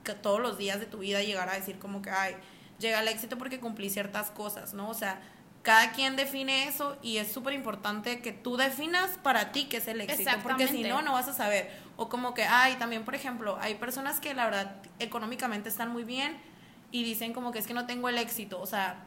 que 0.02 0.14
todos 0.14 0.40
los 0.40 0.56
días 0.56 0.80
de 0.80 0.86
tu 0.86 0.98
vida 0.98 1.22
llegar 1.22 1.50
a 1.50 1.54
decir 1.54 1.78
como 1.78 2.00
que, 2.00 2.10
ay, 2.10 2.34
llega 2.80 2.98
al 2.98 3.08
éxito 3.08 3.38
porque 3.38 3.60
cumplí 3.60 3.90
ciertas 3.90 4.30
cosas, 4.30 4.74
¿no? 4.74 4.88
O 4.88 4.94
sea, 4.94 5.20
cada 5.62 5.92
quien 5.92 6.16
define 6.16 6.66
eso 6.66 6.96
y 7.02 7.18
es 7.18 7.30
súper 7.30 7.52
importante 7.52 8.20
que 8.20 8.32
tú 8.32 8.56
definas 8.56 9.10
para 9.22 9.52
ti 9.52 9.66
qué 9.66 9.76
es 9.76 9.88
el 9.88 10.00
éxito, 10.00 10.30
porque 10.42 10.66
si 10.66 10.82
no, 10.82 11.02
no 11.02 11.12
vas 11.12 11.28
a 11.28 11.34
saber. 11.34 11.70
O 11.96 12.08
como 12.08 12.32
que, 12.32 12.44
ay, 12.44 12.76
también, 12.76 13.04
por 13.04 13.14
ejemplo, 13.14 13.58
hay 13.60 13.74
personas 13.74 14.20
que 14.20 14.32
la 14.32 14.46
verdad 14.46 14.76
económicamente 14.98 15.68
están 15.68 15.90
muy 15.90 16.04
bien 16.04 16.38
y 16.90 17.04
dicen 17.04 17.34
como 17.34 17.52
que 17.52 17.58
es 17.58 17.66
que 17.66 17.74
no 17.74 17.86
tengo 17.86 18.08
el 18.08 18.16
éxito, 18.18 18.60
o 18.60 18.66
sea, 18.66 19.04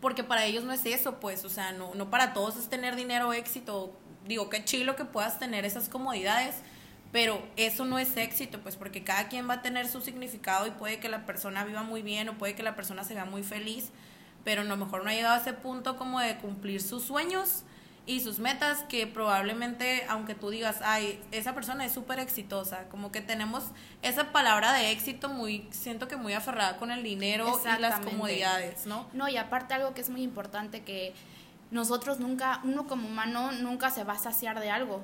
porque 0.00 0.24
para 0.24 0.46
ellos 0.46 0.64
no 0.64 0.72
es 0.72 0.84
eso, 0.86 1.20
pues, 1.20 1.44
o 1.44 1.50
sea, 1.50 1.72
no, 1.72 1.94
no 1.94 2.08
para 2.08 2.32
todos 2.32 2.56
es 2.56 2.68
tener 2.68 2.96
dinero 2.96 3.28
o 3.28 3.32
éxito. 3.34 3.94
Digo, 4.26 4.48
qué 4.48 4.64
chilo 4.64 4.96
que 4.96 5.04
puedas 5.04 5.38
tener 5.38 5.64
esas 5.64 5.88
comodidades, 5.88 6.56
pero 7.12 7.42
eso 7.56 7.84
no 7.84 7.98
es 7.98 8.16
éxito, 8.16 8.60
pues 8.60 8.76
porque 8.76 9.02
cada 9.02 9.28
quien 9.28 9.48
va 9.48 9.54
a 9.54 9.62
tener 9.62 9.88
su 9.88 10.00
significado 10.00 10.66
y 10.66 10.70
puede 10.70 11.00
que 11.00 11.08
la 11.08 11.26
persona 11.26 11.64
viva 11.64 11.82
muy 11.82 12.02
bien 12.02 12.28
o 12.28 12.38
puede 12.38 12.54
que 12.54 12.62
la 12.62 12.76
persona 12.76 13.04
se 13.04 13.14
vea 13.14 13.24
muy 13.24 13.42
feliz, 13.42 13.90
pero 14.44 14.62
a 14.62 14.64
lo 14.64 14.76
mejor 14.76 15.04
no 15.04 15.10
ha 15.10 15.14
llegado 15.14 15.34
a 15.34 15.40
ese 15.40 15.52
punto 15.52 15.96
como 15.96 16.20
de 16.20 16.36
cumplir 16.36 16.80
sus 16.80 17.02
sueños 17.02 17.64
y 18.06 18.20
sus 18.20 18.38
metas 18.38 18.82
que 18.88 19.06
probablemente, 19.06 20.04
aunque 20.08 20.34
tú 20.34 20.50
digas, 20.50 20.80
ay, 20.82 21.20
esa 21.32 21.54
persona 21.54 21.84
es 21.84 21.92
súper 21.92 22.18
exitosa, 22.18 22.88
como 22.88 23.12
que 23.12 23.20
tenemos 23.20 23.64
esa 24.02 24.32
palabra 24.32 24.72
de 24.72 24.90
éxito 24.90 25.28
muy, 25.28 25.68
siento 25.70 26.08
que 26.08 26.16
muy 26.16 26.32
aferrada 26.32 26.76
con 26.76 26.90
el 26.90 27.02
dinero 27.02 27.60
y 27.62 27.80
las 27.80 28.00
comodidades, 28.00 28.86
¿no? 28.86 29.06
No, 29.12 29.28
y 29.28 29.36
aparte 29.36 29.74
algo 29.74 29.94
que 29.94 30.00
es 30.00 30.10
muy 30.10 30.22
importante 30.22 30.82
que 30.82 31.12
nosotros 31.70 32.18
nunca, 32.18 32.60
uno 32.64 32.86
como 32.86 33.08
humano 33.08 33.52
nunca 33.52 33.90
se 33.90 34.02
va 34.02 34.14
a 34.14 34.18
saciar 34.18 34.58
de 34.58 34.70
algo. 34.70 35.02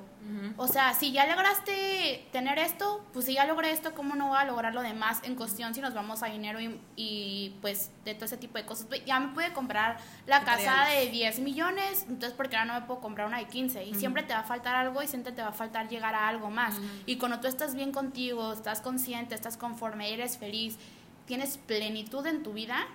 O 0.57 0.67
sea, 0.67 0.93
si 0.93 1.13
ya 1.13 1.25
lograste 1.25 2.27
tener 2.33 2.59
esto, 2.59 3.05
pues 3.13 3.25
si 3.25 3.35
ya 3.35 3.45
logré 3.45 3.71
esto, 3.71 3.93
¿cómo 3.93 4.15
no 4.15 4.27
voy 4.27 4.37
a 4.37 4.43
lograr 4.43 4.73
lo 4.73 4.81
demás 4.81 5.21
en 5.23 5.35
cuestión 5.35 5.73
si 5.73 5.79
nos 5.79 5.93
vamos 5.93 6.21
a 6.21 6.25
dinero 6.25 6.59
y, 6.97 7.55
pues 7.61 7.91
de 8.03 8.13
todo 8.13 8.25
ese 8.25 8.35
tipo 8.35 8.57
de 8.57 8.65
cosas? 8.65 8.87
Ya 9.05 9.21
me 9.21 9.33
pude 9.33 9.53
comprar 9.53 9.97
la 10.25 10.43
casa 10.43 10.87
de 10.87 11.09
10 11.09 11.39
millones, 11.39 12.05
entonces 12.09 12.33
porque 12.35 12.57
ahora 12.57 12.73
no 12.73 12.79
me 12.81 12.85
puedo 12.85 12.99
comprar 12.99 13.27
una 13.27 13.37
de 13.37 13.45
15 13.45 13.85
y 13.85 13.95
siempre 13.95 14.23
te 14.23 14.33
va 14.33 14.41
a 14.41 14.43
faltar 14.43 14.75
algo 14.75 15.01
y 15.01 15.07
siempre 15.07 15.31
te 15.31 15.41
va 15.41 15.49
a 15.49 15.53
faltar 15.53 15.87
llegar 15.87 16.13
a 16.13 16.27
algo 16.27 16.49
más. 16.49 16.75
Y 17.05 17.15
cuando 17.17 17.39
tú 17.39 17.47
estás 17.47 17.73
bien 17.73 17.93
contigo, 17.93 18.51
estás 18.51 18.81
consciente, 18.81 19.33
estás 19.33 19.55
conforme, 19.55 20.13
eres 20.13 20.37
feliz, 20.37 20.77
tienes 21.25 21.57
plenitud 21.57 22.25
en 22.27 22.43
tu 22.43 22.51
vida, 22.51 22.85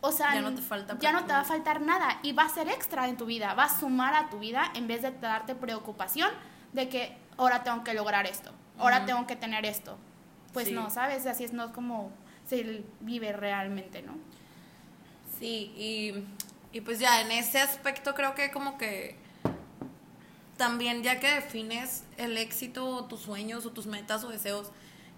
o 0.00 0.12
sea, 0.12 0.34
ya 0.34 0.42
no, 0.42 0.54
te 0.54 0.62
falta 0.62 0.98
ya 0.98 1.12
no 1.12 1.24
te 1.24 1.32
va 1.32 1.40
a 1.40 1.44
faltar 1.44 1.80
nada 1.80 2.18
y 2.22 2.32
va 2.32 2.44
a 2.44 2.48
ser 2.48 2.68
extra 2.68 3.08
en 3.08 3.16
tu 3.16 3.26
vida, 3.26 3.54
va 3.54 3.64
a 3.64 3.78
sumar 3.78 4.14
a 4.14 4.28
tu 4.28 4.38
vida 4.38 4.70
en 4.74 4.86
vez 4.86 5.02
de 5.02 5.10
darte 5.12 5.54
preocupación 5.54 6.30
de 6.72 6.88
que 6.88 7.16
ahora 7.36 7.64
tengo 7.64 7.82
que 7.82 7.94
lograr 7.94 8.26
esto, 8.26 8.52
ahora 8.78 9.06
tengo 9.06 9.26
que 9.26 9.36
tener 9.36 9.64
esto. 9.64 9.96
Pues 10.52 10.72
no, 10.72 10.88
¿sabes? 10.90 11.26
Así 11.26 11.44
es 11.44 11.52
no 11.52 11.72
como 11.72 12.10
se 12.48 12.84
vive 13.00 13.32
realmente, 13.32 14.02
¿no? 14.02 14.14
Sí, 15.38 15.72
y, 15.76 16.24
y 16.72 16.80
pues 16.80 16.98
ya 16.98 17.20
en 17.20 17.30
ese 17.30 17.60
aspecto 17.60 18.14
creo 18.14 18.34
que 18.34 18.50
como 18.50 18.78
que 18.78 19.16
también 20.56 21.02
ya 21.02 21.20
que 21.20 21.30
defines 21.30 22.04
el 22.16 22.36
éxito, 22.38 23.04
tus 23.04 23.20
sueños 23.20 23.66
o 23.66 23.70
tus 23.70 23.86
metas 23.86 24.24
o 24.24 24.28
deseos, 24.28 24.70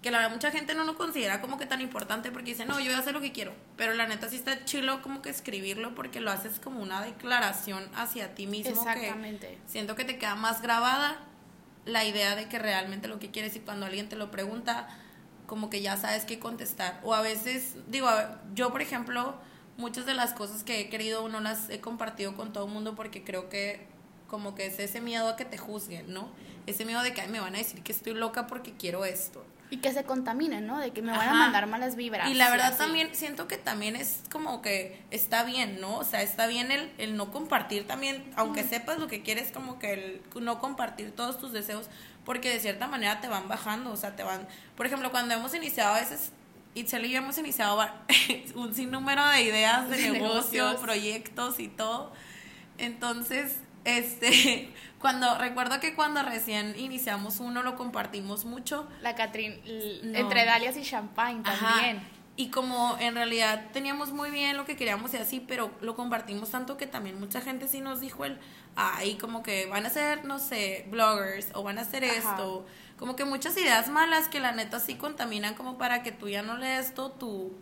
que 0.02 0.10
la 0.10 0.18
verdad 0.18 0.32
mucha 0.32 0.50
gente 0.50 0.74
no 0.74 0.84
lo 0.84 0.96
considera 0.96 1.40
como 1.40 1.58
que 1.58 1.66
tan 1.66 1.80
importante 1.80 2.30
porque 2.30 2.50
dice, 2.50 2.64
no, 2.64 2.78
yo 2.78 2.86
voy 2.86 2.94
a 2.94 2.98
hacer 2.98 3.14
lo 3.14 3.20
que 3.20 3.32
quiero, 3.32 3.52
pero 3.76 3.94
la 3.94 4.06
neta 4.06 4.28
sí 4.28 4.36
está 4.36 4.64
chilo 4.64 5.02
como 5.02 5.22
que 5.22 5.30
escribirlo 5.30 5.94
porque 5.94 6.20
lo 6.20 6.30
haces 6.30 6.60
como 6.60 6.80
una 6.80 7.02
declaración 7.02 7.88
hacia 7.94 8.34
ti 8.34 8.46
mismo. 8.46 8.70
Exactamente. 8.70 9.58
siento 9.66 9.96
que 9.96 10.04
te 10.04 10.18
queda 10.18 10.36
más 10.36 10.62
grabada 10.62 11.18
la 11.84 12.04
idea 12.04 12.36
de 12.36 12.48
que 12.48 12.58
realmente 12.58 13.08
lo 13.08 13.18
que 13.18 13.30
quieres 13.30 13.56
y 13.56 13.60
cuando 13.60 13.86
alguien 13.86 14.08
te 14.08 14.16
lo 14.16 14.30
pregunta, 14.30 14.88
como 15.46 15.70
que 15.70 15.80
ya 15.80 15.96
sabes 15.96 16.24
qué 16.24 16.38
contestar. 16.38 17.00
O 17.02 17.14
a 17.14 17.22
veces, 17.22 17.76
digo, 17.88 18.08
yo 18.54 18.70
por 18.70 18.82
ejemplo, 18.82 19.34
muchas 19.78 20.06
de 20.06 20.14
las 20.14 20.34
cosas 20.34 20.62
que 20.62 20.80
he 20.80 20.88
querido 20.90 21.28
no 21.28 21.40
las 21.40 21.70
he 21.70 21.80
compartido 21.80 22.36
con 22.36 22.52
todo 22.52 22.66
el 22.66 22.72
mundo 22.72 22.94
porque 22.94 23.24
creo 23.24 23.48
que 23.48 23.86
como 24.28 24.54
que 24.54 24.66
es 24.66 24.78
ese 24.78 25.00
miedo 25.00 25.28
a 25.28 25.36
que 25.36 25.46
te 25.46 25.56
juzguen, 25.56 26.12
¿no? 26.12 26.28
Ese 26.66 26.84
miedo 26.84 27.02
de 27.02 27.14
que 27.14 27.26
me 27.28 27.40
van 27.40 27.54
a 27.54 27.58
decir 27.58 27.82
que 27.82 27.92
estoy 27.92 28.12
loca 28.12 28.46
porque 28.46 28.74
quiero 28.74 29.06
esto. 29.06 29.44
Y 29.70 29.78
que 29.78 29.92
se 29.92 30.04
contaminen, 30.04 30.66
¿no? 30.66 30.78
De 30.78 30.92
que 30.92 31.02
me 31.02 31.12
van 31.12 31.28
a 31.28 31.34
mandar 31.34 31.66
malas 31.66 31.94
vibras. 31.94 32.30
Y 32.30 32.34
la 32.34 32.50
verdad 32.50 32.76
también 32.76 33.14
siento 33.14 33.48
que 33.48 33.58
también 33.58 33.96
es 33.96 34.22
como 34.30 34.62
que 34.62 35.02
está 35.10 35.44
bien, 35.44 35.80
¿no? 35.80 35.98
O 35.98 36.04
sea, 36.04 36.22
está 36.22 36.46
bien 36.46 36.70
el, 36.70 36.90
el 36.96 37.16
no 37.16 37.30
compartir 37.30 37.86
también, 37.86 38.32
aunque 38.36 38.64
sepas 38.64 38.98
lo 38.98 39.08
que 39.08 39.22
quieres, 39.22 39.52
como 39.52 39.78
que 39.78 39.92
el 39.92 40.22
no 40.40 40.58
compartir 40.58 41.14
todos 41.14 41.38
tus 41.38 41.52
deseos, 41.52 41.88
porque 42.24 42.48
de 42.48 42.60
cierta 42.60 42.86
manera 42.86 43.20
te 43.20 43.28
van 43.28 43.46
bajando, 43.48 43.92
o 43.92 43.96
sea, 43.96 44.16
te 44.16 44.22
van... 44.22 44.48
Por 44.76 44.86
ejemplo, 44.86 45.10
cuando 45.10 45.34
hemos 45.34 45.54
iniciado 45.54 45.94
a 45.94 46.00
veces 46.00 46.32
Itzel 46.74 47.06
y 47.06 47.10
yo 47.10 47.18
hemos 47.18 47.36
iniciado 47.38 47.78
un 48.54 48.74
sinnúmero 48.74 49.26
de 49.28 49.42
ideas 49.42 49.88
de 49.88 50.10
negocio, 50.10 50.78
proyectos 50.80 51.60
y 51.60 51.68
todo. 51.68 52.12
Entonces, 52.78 53.56
este, 53.84 54.72
cuando, 55.00 55.36
recuerdo 55.38 55.80
que 55.80 55.94
cuando 55.94 56.22
recién 56.22 56.74
iniciamos 56.78 57.40
uno 57.40 57.62
lo 57.62 57.76
compartimos 57.76 58.44
mucho. 58.44 58.88
La 59.02 59.14
Catrín, 59.14 59.60
entre 60.14 60.44
Dalias 60.44 60.76
y 60.76 60.82
Champagne 60.82 61.42
también. 61.42 62.18
Y 62.36 62.50
como 62.50 62.96
en 63.00 63.16
realidad 63.16 63.66
teníamos 63.72 64.12
muy 64.12 64.30
bien 64.30 64.56
lo 64.56 64.64
que 64.64 64.76
queríamos 64.76 65.12
y 65.12 65.16
así, 65.16 65.40
pero 65.40 65.72
lo 65.80 65.96
compartimos 65.96 66.50
tanto 66.50 66.76
que 66.76 66.86
también 66.86 67.18
mucha 67.18 67.40
gente 67.40 67.66
sí 67.66 67.80
nos 67.80 68.00
dijo 68.00 68.24
el, 68.24 68.38
ahí 68.76 69.16
como 69.16 69.42
que 69.42 69.66
van 69.66 69.84
a 69.86 69.90
ser, 69.90 70.24
no 70.24 70.38
sé, 70.38 70.86
bloggers 70.88 71.48
o 71.54 71.64
van 71.64 71.78
a 71.78 71.82
hacer 71.82 72.04
esto. 72.04 72.64
Como 72.96 73.16
que 73.16 73.24
muchas 73.24 73.56
ideas 73.56 73.88
malas 73.88 74.28
que 74.28 74.38
la 74.38 74.52
neta 74.52 74.78
sí 74.78 74.94
contaminan 74.94 75.54
como 75.54 75.78
para 75.78 76.04
que 76.04 76.12
tú 76.12 76.28
ya 76.28 76.42
no 76.42 76.56
lees 76.56 76.94
todo 76.94 77.10
tu, 77.10 77.56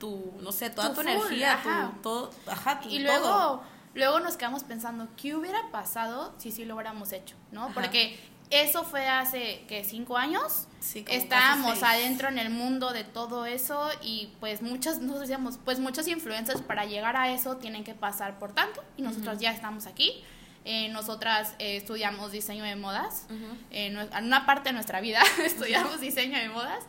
tu 0.00 0.34
no 0.40 0.50
sé, 0.50 0.70
toda 0.70 0.92
tu, 0.92 1.02
energía, 1.02 1.60
tu, 1.62 2.02
todo, 2.02 2.30
ajá, 2.48 2.80
y 2.88 2.98
luego 2.98 3.62
luego 3.96 4.20
nos 4.20 4.36
quedamos 4.36 4.62
pensando, 4.62 5.08
¿qué 5.16 5.34
hubiera 5.34 5.70
pasado 5.72 6.34
si 6.38 6.52
sí 6.52 6.64
lo 6.64 6.74
hubiéramos 6.74 7.12
hecho? 7.12 7.34
¿No? 7.50 7.72
Porque 7.74 8.18
eso 8.50 8.84
fue 8.84 9.08
hace, 9.08 9.64
que 9.68 9.82
¿Cinco 9.82 10.16
años? 10.16 10.68
Sí, 10.78 11.04
Estábamos 11.08 11.82
adentro 11.82 12.28
en 12.28 12.38
el 12.38 12.50
mundo 12.50 12.92
de 12.92 13.02
todo 13.02 13.44
eso 13.46 13.88
y 14.02 14.30
pues 14.38 14.62
muchas, 14.62 14.98
nosotros 14.98 15.22
decíamos, 15.22 15.58
pues 15.64 15.80
muchas 15.80 16.06
influencias 16.06 16.62
para 16.62 16.84
llegar 16.84 17.16
a 17.16 17.32
eso 17.32 17.56
tienen 17.56 17.82
que 17.82 17.94
pasar 17.94 18.38
por 18.38 18.52
tanto 18.52 18.84
y 18.96 19.02
nosotros 19.02 19.40
ya 19.40 19.50
estamos 19.50 19.86
aquí. 19.86 20.22
Eh, 20.64 20.88
nosotras 20.88 21.54
eh, 21.58 21.76
estudiamos 21.76 22.32
diseño 22.32 22.64
de 22.64 22.74
modas, 22.74 23.26
en 23.70 23.96
una 23.96 24.46
parte 24.46 24.70
de 24.70 24.72
nuestra 24.74 25.00
vida 25.00 25.22
estudiamos 25.44 26.00
diseño 26.00 26.38
de 26.38 26.48
modas 26.48 26.84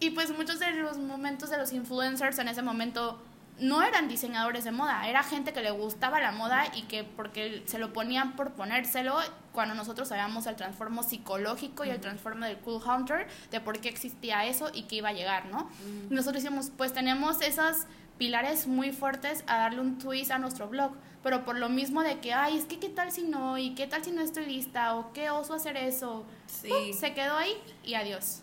y 0.00 0.10
pues 0.10 0.30
muchos 0.30 0.60
de 0.60 0.70
los 0.72 0.98
momentos 0.98 1.50
de 1.50 1.58
los 1.58 1.72
influencers 1.72 2.38
en 2.38 2.48
ese 2.48 2.62
momento 2.62 3.20
no 3.60 3.82
eran 3.82 4.08
diseñadores 4.08 4.64
de 4.64 4.70
moda, 4.70 5.08
era 5.08 5.22
gente 5.22 5.52
que 5.52 5.62
le 5.62 5.70
gustaba 5.70 6.20
la 6.20 6.32
moda 6.32 6.64
y 6.74 6.82
que 6.82 7.04
porque 7.04 7.62
se 7.66 7.78
lo 7.78 7.92
ponían 7.92 8.36
por 8.36 8.52
ponérselo, 8.52 9.16
cuando 9.52 9.74
nosotros 9.74 10.08
sabíamos 10.08 10.46
el 10.46 10.56
transformo 10.56 11.02
psicológico 11.02 11.84
y 11.84 11.90
el 11.90 12.00
transformo 12.00 12.46
del 12.46 12.58
Cool 12.58 12.80
Hunter, 12.82 13.26
de 13.50 13.60
por 13.60 13.80
qué 13.80 13.88
existía 13.88 14.46
eso 14.46 14.70
y 14.72 14.82
qué 14.84 14.96
iba 14.96 15.08
a 15.08 15.12
llegar, 15.12 15.46
¿no? 15.46 15.68
Nosotros 16.10 16.42
decíamos, 16.42 16.70
pues 16.76 16.92
tenemos 16.92 17.40
esas 17.40 17.86
pilares 18.18 18.66
muy 18.66 18.92
fuertes 18.92 19.44
a 19.46 19.58
darle 19.58 19.80
un 19.80 19.98
twist 19.98 20.30
a 20.30 20.38
nuestro 20.38 20.68
blog, 20.68 20.92
pero 21.22 21.44
por 21.44 21.58
lo 21.58 21.68
mismo 21.68 22.02
de 22.02 22.18
que, 22.20 22.32
ay, 22.32 22.56
es 22.56 22.64
que 22.64 22.78
qué 22.78 22.88
tal 22.88 23.12
si 23.12 23.22
no, 23.22 23.58
y 23.58 23.74
qué 23.74 23.86
tal 23.86 24.04
si 24.04 24.10
no 24.10 24.20
estoy 24.20 24.46
lista, 24.46 24.96
o 24.96 25.12
qué 25.12 25.30
oso 25.30 25.54
hacer 25.54 25.76
eso, 25.76 26.24
sí. 26.46 26.92
se 26.92 27.14
quedó 27.14 27.36
ahí 27.36 27.54
y 27.84 27.94
adiós. 27.94 28.42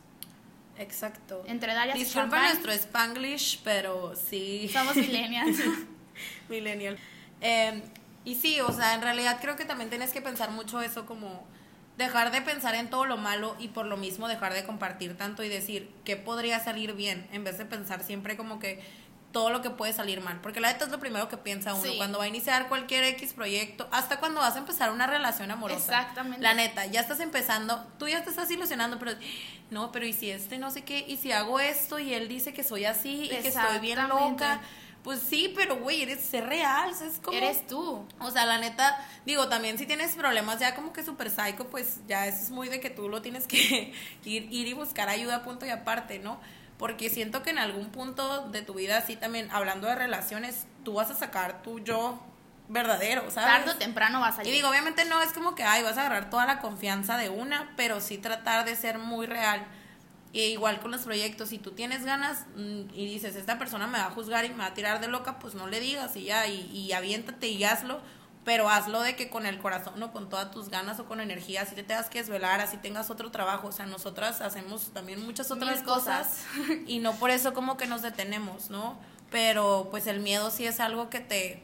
Exacto. 0.77 1.43
Entre 1.47 1.73
Disculpa 1.93 2.41
nuestro 2.41 2.71
spanglish, 2.71 3.61
pero 3.63 4.13
sí. 4.15 4.69
Somos 4.71 4.95
millennials. 4.95 5.57
Millennial. 6.49 6.97
Em, 7.41 7.81
y 8.23 8.35
sí, 8.35 8.59
o 8.61 8.71
sea, 8.71 8.93
en 8.93 9.01
realidad 9.01 9.39
creo 9.41 9.55
que 9.55 9.65
también 9.65 9.89
tienes 9.89 10.11
que 10.11 10.21
pensar 10.21 10.51
mucho 10.51 10.81
eso 10.81 11.05
como 11.05 11.45
dejar 11.97 12.31
de 12.31 12.41
pensar 12.41 12.75
en 12.75 12.89
todo 12.89 13.05
lo 13.05 13.17
malo 13.17 13.55
y 13.59 13.69
por 13.69 13.85
lo 13.85 13.97
mismo 13.97 14.27
dejar 14.27 14.53
de 14.53 14.65
compartir 14.65 15.15
tanto 15.15 15.43
y 15.43 15.49
decir 15.49 15.89
qué 16.03 16.17
podría 16.17 16.59
salir 16.59 16.93
bien 16.93 17.27
en 17.31 17.43
vez 17.43 17.57
de 17.57 17.65
pensar 17.65 18.03
siempre 18.03 18.35
como 18.35 18.59
que 18.59 18.83
todo 19.35 19.49
lo 19.49 19.61
que 19.61 19.69
puede 19.69 19.91
salir 19.91 20.21
mal. 20.21 20.39
Porque 20.39 20.61
la 20.61 20.71
neta 20.71 20.85
es 20.85 20.91
lo 20.91 20.97
primero 20.97 21.27
que 21.27 21.35
piensa 21.35 21.73
uno 21.73 21.91
cuando 21.97 22.19
va 22.19 22.23
a 22.23 22.27
iniciar 22.29 22.69
cualquier 22.69 23.03
X 23.03 23.33
proyecto, 23.33 23.85
hasta 23.91 24.17
cuando 24.17 24.39
vas 24.39 24.55
a 24.55 24.59
empezar 24.59 24.91
una 24.91 25.07
relación 25.07 25.51
amorosa. 25.51 25.99
Exactamente. 25.99 26.41
La 26.41 26.53
neta, 26.53 26.85
ya 26.85 27.01
estás 27.01 27.19
empezando, 27.19 27.85
tú 27.99 28.07
ya 28.07 28.23
te 28.23 28.29
estás 28.29 28.49
ilusionando, 28.49 28.97
pero 28.97 29.11
no, 29.71 29.91
pero 29.91 30.05
¿y 30.05 30.13
si 30.13 30.31
este 30.31 30.57
no 30.57 30.71
sé 30.71 30.85
qué? 30.85 31.03
¿Y 31.05 31.17
si 31.17 31.33
hago 31.33 31.59
esto 31.59 31.99
y 31.99 32.13
él 32.13 32.29
dice 32.29 32.53
que 32.53 32.63
soy 32.63 32.85
así 32.85 33.25
y 33.25 33.27
que 33.27 33.49
estoy 33.49 33.79
bien 33.81 34.07
loca? 34.07 34.61
Pues 35.03 35.19
sí, 35.19 35.51
pero 35.53 35.75
güey, 35.81 36.03
eres 36.03 36.21
ser 36.21 36.45
real, 36.45 36.91
es 36.91 37.19
como... 37.19 37.37
Eres 37.37 37.67
tú. 37.67 38.07
O 38.21 38.31
sea, 38.31 38.45
la 38.45 38.57
neta, 38.57 39.05
digo, 39.25 39.49
también 39.49 39.77
si 39.77 39.85
tienes 39.85 40.15
problemas 40.15 40.61
ya 40.61 40.75
como 40.75 40.93
que 40.93 41.03
súper 41.03 41.29
psycho, 41.29 41.67
pues 41.67 41.99
ya 42.07 42.25
eso 42.25 42.41
es 42.41 42.51
muy 42.51 42.69
de 42.69 42.79
que 42.79 42.89
tú 42.89 43.09
lo 43.09 43.21
tienes 43.21 43.47
que 43.47 43.93
ir, 44.23 44.47
ir 44.49 44.67
y 44.67 44.73
buscar 44.73 45.09
ayuda 45.09 45.35
a 45.35 45.43
punto 45.43 45.65
y 45.65 45.71
aparte, 45.71 46.19
¿no? 46.19 46.39
Porque 46.77 47.09
siento 47.09 47.43
que 47.43 47.51
en 47.51 47.59
algún 47.59 47.89
punto 47.89 48.49
de 48.49 48.61
tu 48.61 48.73
vida, 48.73 48.97
así 48.97 49.15
también, 49.15 49.49
hablando 49.51 49.87
de 49.87 49.95
relaciones, 49.95 50.67
tú 50.83 50.93
vas 50.93 51.09
a 51.09 51.15
sacar 51.15 51.61
tu 51.61 51.79
yo 51.79 52.19
verdadero, 52.67 53.29
¿sabes? 53.31 53.49
Tarde 53.49 53.71
o 53.71 53.75
temprano 53.75 54.19
vas 54.19 54.39
a 54.39 54.43
Y 54.43 54.51
digo, 54.51 54.69
obviamente 54.69 55.05
no 55.05 55.21
es 55.21 55.31
como 55.31 55.55
que, 55.55 55.63
ay, 55.63 55.83
vas 55.83 55.97
a 55.97 56.01
agarrar 56.01 56.29
toda 56.29 56.45
la 56.45 56.59
confianza 56.59 57.17
de 57.17 57.29
una, 57.29 57.73
pero 57.77 58.01
sí 58.01 58.17
tratar 58.17 58.65
de 58.65 58.75
ser 58.75 58.97
muy 58.97 59.25
real. 59.25 59.65
Y 60.33 60.41
igual 60.41 60.81
con 60.81 60.91
los 60.91 61.03
proyectos, 61.03 61.49
si 61.49 61.59
tú 61.59 61.71
tienes 61.71 62.03
ganas 62.03 62.45
mm, 62.55 62.89
y 62.93 63.05
dices, 63.05 63.37
esta 63.37 63.57
persona 63.57 63.87
me 63.87 63.97
va 63.97 64.07
a 64.07 64.11
juzgar 64.11 64.43
y 64.43 64.49
me 64.49 64.57
va 64.57 64.65
a 64.67 64.73
tirar 64.73 64.99
de 64.99 65.07
loca, 65.07 65.39
pues 65.39 65.55
no 65.55 65.67
le 65.67 65.79
digas 65.79 66.15
y 66.17 66.25
ya, 66.25 66.45
y, 66.47 66.69
y 66.71 66.91
aviéntate 66.91 67.47
y 67.47 67.63
hazlo 67.63 68.01
pero 68.45 68.69
hazlo 68.69 69.01
de 69.01 69.15
que 69.15 69.29
con 69.29 69.45
el 69.45 69.57
corazón 69.59 70.01
o 70.01 70.11
con 70.13 70.29
todas 70.29 70.51
tus 70.51 70.69
ganas 70.69 70.99
o 70.99 71.05
con 71.05 71.19
energía, 71.19 71.63
así 71.63 71.75
te 71.75 71.83
tengas 71.83 72.09
que 72.09 72.19
desvelar, 72.19 72.61
así 72.61 72.77
tengas 72.77 73.09
otro 73.09 73.31
trabajo, 73.31 73.67
o 73.67 73.71
sea, 73.71 73.85
nosotras 73.87 74.39
hacemos 74.41 74.93
también 74.93 75.25
muchas 75.25 75.49
otras 75.51 75.81
cosas, 75.81 76.43
y 76.87 76.99
no 76.99 77.13
por 77.13 77.31
eso 77.31 77.53
como 77.53 77.75
que 77.75 77.87
nos 77.87 78.01
detenemos, 78.03 78.69
¿no? 78.69 78.97
Pero 79.31 79.87
pues 79.91 80.05
el 80.07 80.19
miedo 80.19 80.51
sí 80.51 80.65
es 80.65 80.79
algo 80.79 81.09
que 81.09 81.19
te, 81.19 81.63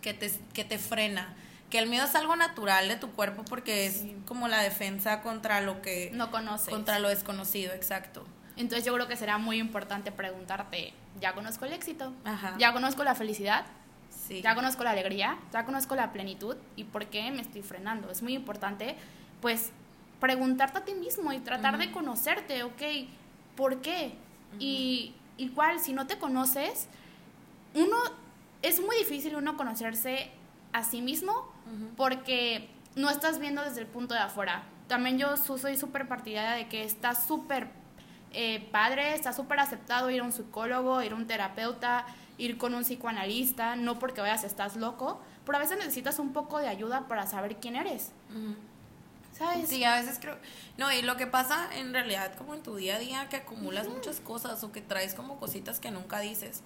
que 0.00 0.14
te, 0.14 0.32
que 0.54 0.64
te 0.64 0.78
frena. 0.78 1.34
que 1.70 1.78
el 1.78 1.88
miedo 1.88 2.04
es 2.06 2.14
algo 2.14 2.36
natural 2.36 2.86
de 2.88 2.94
tu 2.96 3.10
cuerpo 3.10 3.44
porque 3.44 3.86
es 3.86 3.94
Sí. 3.98 4.16
como 4.26 4.46
la 4.48 4.60
defensa 4.62 5.20
contra 5.20 5.60
lo 5.60 5.82
que 5.82 6.10
No 6.14 6.30
conoces. 6.30 6.68
contra 6.70 6.98
lo 7.00 7.08
desconocido, 7.08 7.74
exacto. 7.74 8.24
Entonces 8.56 8.84
yo 8.86 8.94
creo 8.94 9.08
que 9.08 9.16
será 9.16 9.36
muy 9.36 9.58
importante 9.58 10.12
preguntarte, 10.12 10.94
¿ya 11.20 11.34
conozco 11.34 11.64
el 11.66 11.72
éxito? 11.74 12.14
Ajá. 12.24 12.54
¿Ya 12.58 12.72
conozco 12.72 13.02
la 13.04 13.14
felicidad? 13.16 13.66
Sí. 14.26 14.42
¿Ya 14.42 14.54
conozco 14.54 14.82
la 14.84 14.90
alegría? 14.90 15.38
¿Ya 15.52 15.64
conozco 15.64 15.94
la 15.94 16.12
plenitud? 16.12 16.56
¿Y 16.74 16.84
por 16.84 17.06
qué 17.06 17.30
me 17.30 17.42
estoy 17.42 17.62
frenando? 17.62 18.10
Es 18.10 18.22
muy 18.22 18.34
importante, 18.34 18.96
pues, 19.40 19.70
preguntarte 20.20 20.78
a 20.78 20.84
ti 20.84 20.94
mismo 20.94 21.32
y 21.32 21.38
tratar 21.38 21.78
de 21.78 21.92
conocerte, 21.92 22.62
¿ok? 22.62 22.82
¿Por 23.56 23.80
qué? 23.82 24.14
Y 24.58 25.14
igual, 25.36 25.80
si 25.80 25.92
no 25.92 26.06
te 26.06 26.18
conoces, 26.18 26.88
uno, 27.74 27.96
es 28.62 28.80
muy 28.80 28.96
difícil 28.96 29.36
uno 29.36 29.56
conocerse 29.56 30.30
a 30.72 30.82
sí 30.82 31.02
mismo 31.02 31.52
porque 31.96 32.68
no 32.94 33.10
estás 33.10 33.38
viendo 33.38 33.62
desde 33.62 33.80
el 33.80 33.86
punto 33.86 34.14
de 34.14 34.20
afuera. 34.20 34.62
También 34.88 35.18
yo 35.18 35.36
soy 35.36 35.76
súper 35.76 36.08
partidaria 36.08 36.52
de 36.52 36.68
que 36.68 36.84
está 36.84 37.14
súper 37.14 37.68
eh, 38.32 38.68
padre, 38.72 39.14
está 39.14 39.32
súper 39.32 39.60
aceptado 39.60 40.10
ir 40.10 40.20
a 40.20 40.24
un 40.24 40.32
psicólogo, 40.32 41.02
ir 41.02 41.12
a 41.12 41.14
un 41.14 41.26
terapeuta, 41.26 42.06
ir 42.38 42.58
con 42.58 42.74
un 42.74 42.82
psicoanalista, 42.82 43.76
no 43.76 43.98
porque 43.98 44.20
vayas 44.20 44.44
estás 44.44 44.76
loco, 44.76 45.20
pero 45.44 45.58
a 45.58 45.60
veces 45.60 45.78
necesitas 45.78 46.18
un 46.18 46.32
poco 46.32 46.58
de 46.58 46.68
ayuda 46.68 47.08
para 47.08 47.26
saber 47.26 47.56
quién 47.56 47.76
eres. 47.76 48.12
¿sabes? 49.36 49.68
Sí, 49.68 49.84
a 49.84 49.96
veces 49.96 50.18
creo. 50.20 50.36
No, 50.78 50.92
y 50.92 51.02
lo 51.02 51.16
que 51.16 51.26
pasa 51.26 51.68
en 51.74 51.92
realidad, 51.92 52.34
como 52.36 52.54
en 52.54 52.62
tu 52.62 52.76
día 52.76 52.96
a 52.96 52.98
día, 52.98 53.28
que 53.28 53.36
acumulas 53.36 53.88
muchas 53.88 54.20
cosas 54.20 54.62
o 54.64 54.72
que 54.72 54.80
traes 54.80 55.14
como 55.14 55.38
cositas 55.38 55.80
que 55.80 55.90
nunca 55.90 56.20
dices. 56.20 56.62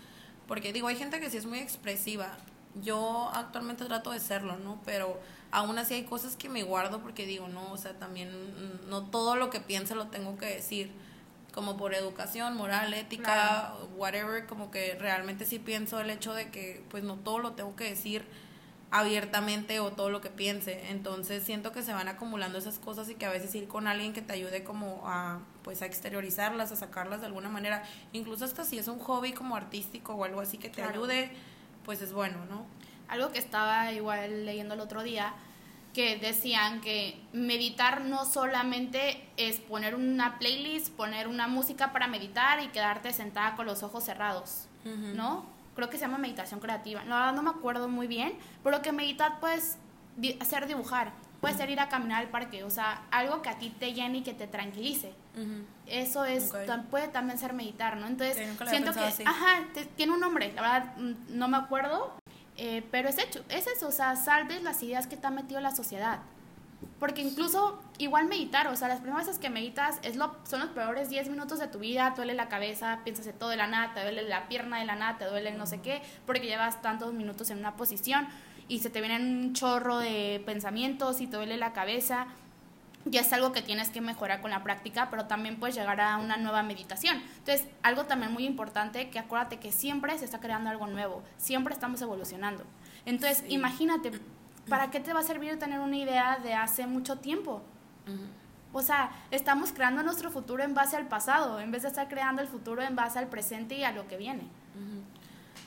Porque 0.47 0.73
digo, 0.73 0.89
hay 0.89 0.97
gente 0.97 1.21
que 1.21 1.31
sí 1.31 1.37
es 1.37 1.47
muy 1.47 1.59
expresiva. 1.59 2.37
Yo 2.83 3.31
actualmente 3.35 3.85
trato 3.85 4.13
de 4.13 4.21
serlo, 4.21 4.57
¿no? 4.57 4.81
Pero 4.85 5.21
aún 5.51 5.79
así 5.79 5.95
hay 5.95 6.05
cosas 6.05 6.37
que 6.37 6.49
me 6.49 6.63
guardo 6.63 7.01
porque 7.01 7.27
digo, 7.27 7.49
no, 7.49 7.73
o 7.73 7.77
sea, 7.77 7.95
también 7.99 8.31
mm, 8.31 8.89
no 8.89 9.05
todo 9.05 9.37
lo 9.37 9.51
que 9.51 9.61
pienso 9.61 9.95
lo 9.95 10.07
tengo 10.09 10.39
que 10.39 10.47
decir. 10.47 10.93
Como 11.53 11.77
por 11.77 11.95
educación, 11.95 12.57
moral, 12.57 12.95
ética, 12.95 13.23
Claro. 13.75 13.89
whatever, 13.97 14.47
como 14.47 14.71
que 14.71 14.95
realmente 14.95 15.45
sí 15.45 15.59
pienso 15.59 16.01
el 16.01 16.11
hecho 16.11 16.33
de 16.33 16.51
que 16.51 16.85
pues 16.91 17.03
no 17.03 17.17
todo 17.17 17.39
lo 17.41 17.53
tengo 17.53 17.75
que 17.75 17.85
decir 17.85 18.25
abiertamente 18.93 19.79
o 19.81 19.93
todo 19.93 20.11
lo 20.11 20.21
que 20.21 20.31
piense. 20.31 20.91
Entonces 20.91 21.43
siento 21.45 21.73
que 21.73 21.83
se 21.83 21.93
van 21.93 22.09
acumulando 22.09 22.59
esas 22.59 22.79
cosas 22.79 23.09
y 23.09 23.15
que 23.15 23.27
a 23.27 23.31
veces 23.31 23.55
ir 23.55 23.69
con 23.69 23.87
alguien 23.87 24.13
que 24.13 24.23
te 24.23 24.33
ayude 24.33 24.65
como 24.65 25.03
a 25.07 25.41
pues 25.63 25.83
a 25.83 25.87
exteriorizarlas, 25.87 26.73
a 26.73 26.77
sacarlas 26.77 27.21
de 27.21 27.27
alguna 27.27 27.49
manera, 27.49 27.83
incluso 28.13 28.45
hasta 28.45 28.65
si 28.65 28.79
es 28.79 28.89
un 28.89 28.99
hobby 28.99 29.33
como 29.33 29.57
artístico 29.57 30.15
o 30.15 30.25
algo 30.25 30.41
así 30.41 30.57
que 30.59 30.69
te 30.69 30.77
Claro. 30.77 30.91
ayude, 30.93 31.31
pues 31.85 32.01
es 32.03 32.13
bueno, 32.13 32.45
¿no? 32.49 32.65
Algo 33.09 33.31
que 33.33 33.39
estaba 33.39 33.93
igual 33.93 34.47
leyendo 34.47 34.75
el 34.75 34.81
otro 34.81 35.03
día, 35.03 35.35
que 35.95 36.17
decían 36.19 36.81
que 36.81 37.21
meditar 37.33 38.03
no 38.03 38.25
solamente 38.25 39.29
es 39.37 39.59
poner 39.59 39.95
una 39.95 40.39
playlist, 40.39 40.91
poner 40.95 41.27
una 41.29 41.49
música 41.49 41.93
para 41.93 42.07
meditar 42.07 42.63
y 42.63 42.69
quedarte 42.69 43.13
sentada 43.13 43.57
con 43.57 43.67
los 43.67 43.83
ojos 43.83 44.05
cerrados. 44.05 44.67
¿no? 45.17 45.45
Creo 45.75 45.91
que 45.91 45.97
se 45.99 46.05
llama 46.05 46.19
meditación 46.19 46.61
creativa. 46.61 47.05
La 47.05 47.17
verdad 47.17 47.33
no 47.35 47.43
me 47.43 47.51
acuerdo 47.51 47.89
muy 47.89 48.07
bien, 48.07 48.35
pero 48.63 48.83
que 48.83 48.93
meditar 48.93 49.41
puedes 49.41 49.79
di- 50.17 50.37
hacer 50.41 50.67
dibujar, 50.67 51.13
puede 51.41 51.55
ser 51.55 51.71
ir 51.71 51.81
a 51.81 51.89
caminar 51.89 52.23
al 52.23 52.29
parque, 52.29 52.65
o 52.65 52.71
sea, 52.71 53.03
algo 53.11 53.41
que 53.43 53.49
a 53.49 53.59
ti 53.59 53.71
te 53.71 53.93
llene 53.93 54.19
y 54.19 54.23
que 54.23 54.35
te 54.35 54.47
tranquilice. 54.47 55.13
Eso 55.87 56.25
es, 56.25 56.45
tam- 56.67 56.85
puede 56.87 57.09
también 57.09 57.39
ser 57.39 57.53
meditar, 57.53 57.97
¿no? 57.97 58.07
Entonces, 58.07 58.37
Sí, 58.71 58.77
siento 58.77 58.93
que, 58.93 59.01
ajá, 59.27 59.65
te- 59.75 59.87
tiene 59.87 60.13
un 60.13 60.21
nombre, 60.21 60.53
la 60.55 60.63
verdad 60.63 60.97
mm, 60.97 61.13
no 61.39 61.49
me 61.49 61.57
acuerdo, 61.57 62.13
eh, 62.63 62.87
pero 62.91 63.09
es 63.09 63.17
hecho, 63.17 63.43
es 63.49 63.67
eso, 63.67 63.89
o 63.89 63.91
sea, 63.91 64.17
sal 64.17 64.47
de 64.47 64.61
las 64.61 64.83
ideas 64.83 65.07
que 65.07 65.17
te 65.17 65.27
ha 65.27 65.31
metido 65.31 65.63
la 65.63 65.75
sociedad. 65.75 66.19
Porque 66.99 67.23
incluso, 67.23 67.83
igual 67.97 68.27
meditar, 68.27 68.67
o 68.69 68.77
sea, 68.77 68.87
las 68.89 69.01
primeras 69.01 69.27
veces 69.27 69.41
que 69.41 69.49
meditas 69.49 69.99
es 70.03 70.17
lo, 70.17 70.37
son 70.45 70.61
los 70.61 70.69
peores 70.69 71.09
10 71.09 71.31
minutos 71.31 71.59
de 71.59 71.69
tu 71.69 71.79
vida, 71.79 72.11
te 72.11 72.17
duele 72.17 72.35
la 72.35 72.51
cabeza, 72.51 73.01
piensas 73.03 73.27
en 73.29 73.39
todo 73.39 73.49
de 73.49 73.57
la 73.57 73.67
nada, 73.67 73.95
te 73.95 74.03
duele 74.03 74.29
la 74.29 74.47
pierna 74.47 74.79
de 74.79 74.85
la 74.85 74.95
nada, 74.95 75.17
te 75.17 75.25
duele 75.25 75.49
el 75.49 75.57
no 75.57 75.65
sé 75.65 75.81
qué, 75.81 76.03
porque 76.27 76.47
llevas 76.47 76.83
tantos 76.83 77.15
minutos 77.15 77.49
en 77.49 77.59
una 77.59 77.77
posición 77.77 78.29
y 78.69 78.81
se 78.81 78.91
te 78.91 79.01
vienen 79.01 79.23
un 79.23 79.55
chorro 79.55 79.97
de 79.97 80.43
pensamientos 80.45 81.23
y 81.23 81.29
te 81.29 81.39
duele 81.39 81.57
la 81.57 81.73
cabeza 81.73 82.27
ya 83.11 83.21
es 83.23 83.33
algo 83.33 83.53
que 83.53 83.61
tienes 83.63 83.91
que 83.91 84.01
mejorar 84.01 84.41
con 84.41 84.51
la 84.51 84.63
práctica, 84.63 85.09
pero 85.11 85.27
también 85.27 85.59
puedes 85.59 85.75
llegar 85.77 86.01
a 86.01 86.17
una 86.17 86.37
nueva 86.37 86.63
meditación. 86.63 87.17
Entonces, 87.39 87.67
algo 87.83 88.07
también 88.07 88.33
muy 88.33 88.47
importante, 88.47 89.11
que 89.11 89.19
acuérdate 89.19 89.59
que 89.59 89.73
siempre 89.73 90.17
se 90.19 90.25
está 90.25 90.41
creando 90.41 90.71
algo 90.71 90.87
nuevo, 90.87 91.23
siempre 91.37 91.75
estamos 91.75 92.01
evolucionando. 92.03 92.65
Entonces, 93.05 93.39
Sí. 93.39 93.55
imagínate, 93.55 94.13
¿para 94.69 94.91
qué 94.91 95.01
te 95.01 95.13
va 95.13 95.21
a 95.21 95.25
servir 95.25 95.59
tener 95.59 95.81
una 95.81 95.97
idea 95.97 96.39
de 96.43 96.55
hace 96.55 96.87
mucho 96.87 97.17
tiempo? 97.17 97.63
O 98.73 98.83
sea, 98.83 99.11
estamos 99.33 99.73
creando 99.73 100.03
nuestro 100.03 100.31
futuro 100.31 100.63
en 100.63 100.75
base 100.75 100.97
al 100.97 101.09
pasado, 101.09 101.61
en 101.61 101.73
vez 101.73 101.83
de 101.83 101.89
estar 101.89 102.09
creando 102.09 102.41
el 102.43 102.49
futuro 102.49 102.83
en 102.83 102.95
base 102.95 103.19
al 103.19 103.27
presente 103.27 103.75
y 103.77 103.83
a 103.85 103.91
lo 103.93 104.07
que 104.07 104.17
viene. 104.17 104.43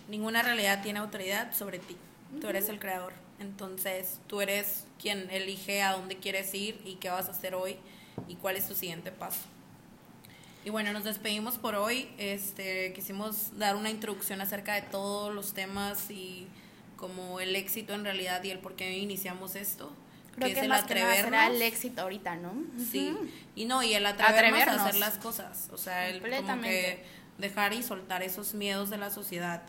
Ninguna 0.07 0.41
realidad 0.41 0.81
tiene 0.81 0.99
autoridad 0.99 1.53
sobre 1.53 1.79
ti. 1.79 1.97
Tú 2.41 2.47
eres 2.47 2.69
el 2.69 2.79
creador. 2.79 3.13
Entonces, 3.39 4.19
tú 4.27 4.41
eres 4.41 4.85
quien 5.03 5.29
elige 5.29 5.83
a 5.83 5.91
dónde 5.91 6.15
quieres 6.15 6.53
ir 6.55 6.81
y 6.85 6.95
qué 6.95 7.09
vas 7.09 7.27
a 7.27 7.31
hacer 7.31 7.55
hoy 7.55 7.75
y 8.29 8.35
cuál 8.35 8.55
es 8.55 8.69
tu 8.69 8.73
siguiente 8.73 9.11
paso. 9.11 9.41
Y 10.63 10.69
bueno, 10.69 10.93
nos 10.93 11.03
despedimos 11.03 11.57
por 11.57 11.75
hoy. 11.75 12.09
Este, 12.17 12.93
quisimos 12.93 13.59
dar 13.59 13.75
una 13.75 13.89
introducción 13.89 14.39
acerca 14.39 14.75
de 14.75 14.83
todos 14.83 15.35
los 15.35 15.53
temas 15.53 16.09
y 16.09 16.47
como 16.95 17.41
el 17.41 17.53
éxito 17.57 17.93
en 17.93 18.05
realidad 18.05 18.41
y 18.45 18.51
el 18.51 18.59
por 18.59 18.77
qué 18.77 18.97
iniciamos 18.97 19.55
esto. 19.57 19.91
Creo 20.35 20.47
que 20.47 20.53
que, 20.53 20.59
es 20.61 20.63
el 20.63 20.69
más 20.69 20.85
que 20.85 20.93
será 20.93 21.11
atrevernos. 21.11 21.55
el 21.55 21.61
éxito 21.63 22.01
ahorita, 22.01 22.37
¿no? 22.37 22.53
Sí, 22.89 23.13
y 23.55 23.65
no, 23.65 23.83
y 23.83 23.93
el 23.93 24.05
atrevernos, 24.05 24.35
a 24.35 24.39
Atrevernos. 24.39 24.87
hacer 24.87 24.95
las 24.95 25.17
cosas, 25.17 25.69
o 25.73 25.77
sea, 25.77 26.09
el 26.09 26.21
como 26.21 26.61
que 26.61 27.03
dejar 27.37 27.73
y 27.73 27.83
soltar 27.83 28.23
esos 28.23 28.53
miedos 28.53 28.89
de 28.89 28.97
la 28.97 29.11
sociedad, 29.11 29.63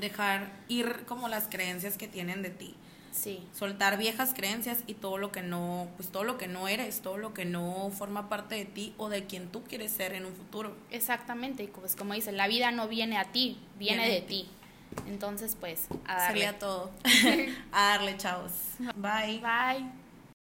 dejar 0.00 0.52
ir 0.68 1.04
como 1.06 1.28
las 1.28 1.48
creencias 1.48 1.98
que 1.98 2.08
tienen 2.08 2.40
de 2.40 2.50
ti, 2.50 2.76
Sí. 3.12 3.46
soltar 3.52 3.98
viejas 3.98 4.32
creencias 4.34 4.78
y 4.86 4.94
todo 4.94 5.18
lo 5.18 5.30
que 5.30 5.42
no, 5.42 5.88
pues 5.96 6.08
todo 6.08 6.24
lo 6.24 6.38
que 6.38 6.48
no 6.48 6.66
eres, 6.66 7.00
todo 7.00 7.18
lo 7.18 7.34
que 7.34 7.44
no 7.44 7.90
forma 7.96 8.28
parte 8.28 8.54
de 8.54 8.64
ti 8.64 8.94
o 8.96 9.08
de 9.08 9.26
quien 9.26 9.48
tú 9.48 9.62
quieres 9.62 9.92
ser 9.92 10.14
en 10.14 10.24
un 10.24 10.32
futuro. 10.34 10.74
Exactamente, 10.90 11.62
y 11.62 11.66
pues 11.68 11.94
como 11.94 12.14
dice, 12.14 12.32
la 12.32 12.48
vida 12.48 12.70
no 12.70 12.88
viene 12.88 13.18
a 13.18 13.24
ti, 13.30 13.58
viene, 13.78 14.02
Viene 14.02 14.14
de 14.14 14.20
de 14.22 14.26
ti. 14.26 14.48
Entonces, 15.06 15.56
pues, 15.58 15.86
a 16.06 16.14
darle. 16.14 16.26
Sería 16.28 16.58
todo. 16.58 16.90
a 17.72 17.82
darle, 17.90 18.16
chavos. 18.16 18.52
Bye. 18.96 19.40
Bye. 19.40 20.01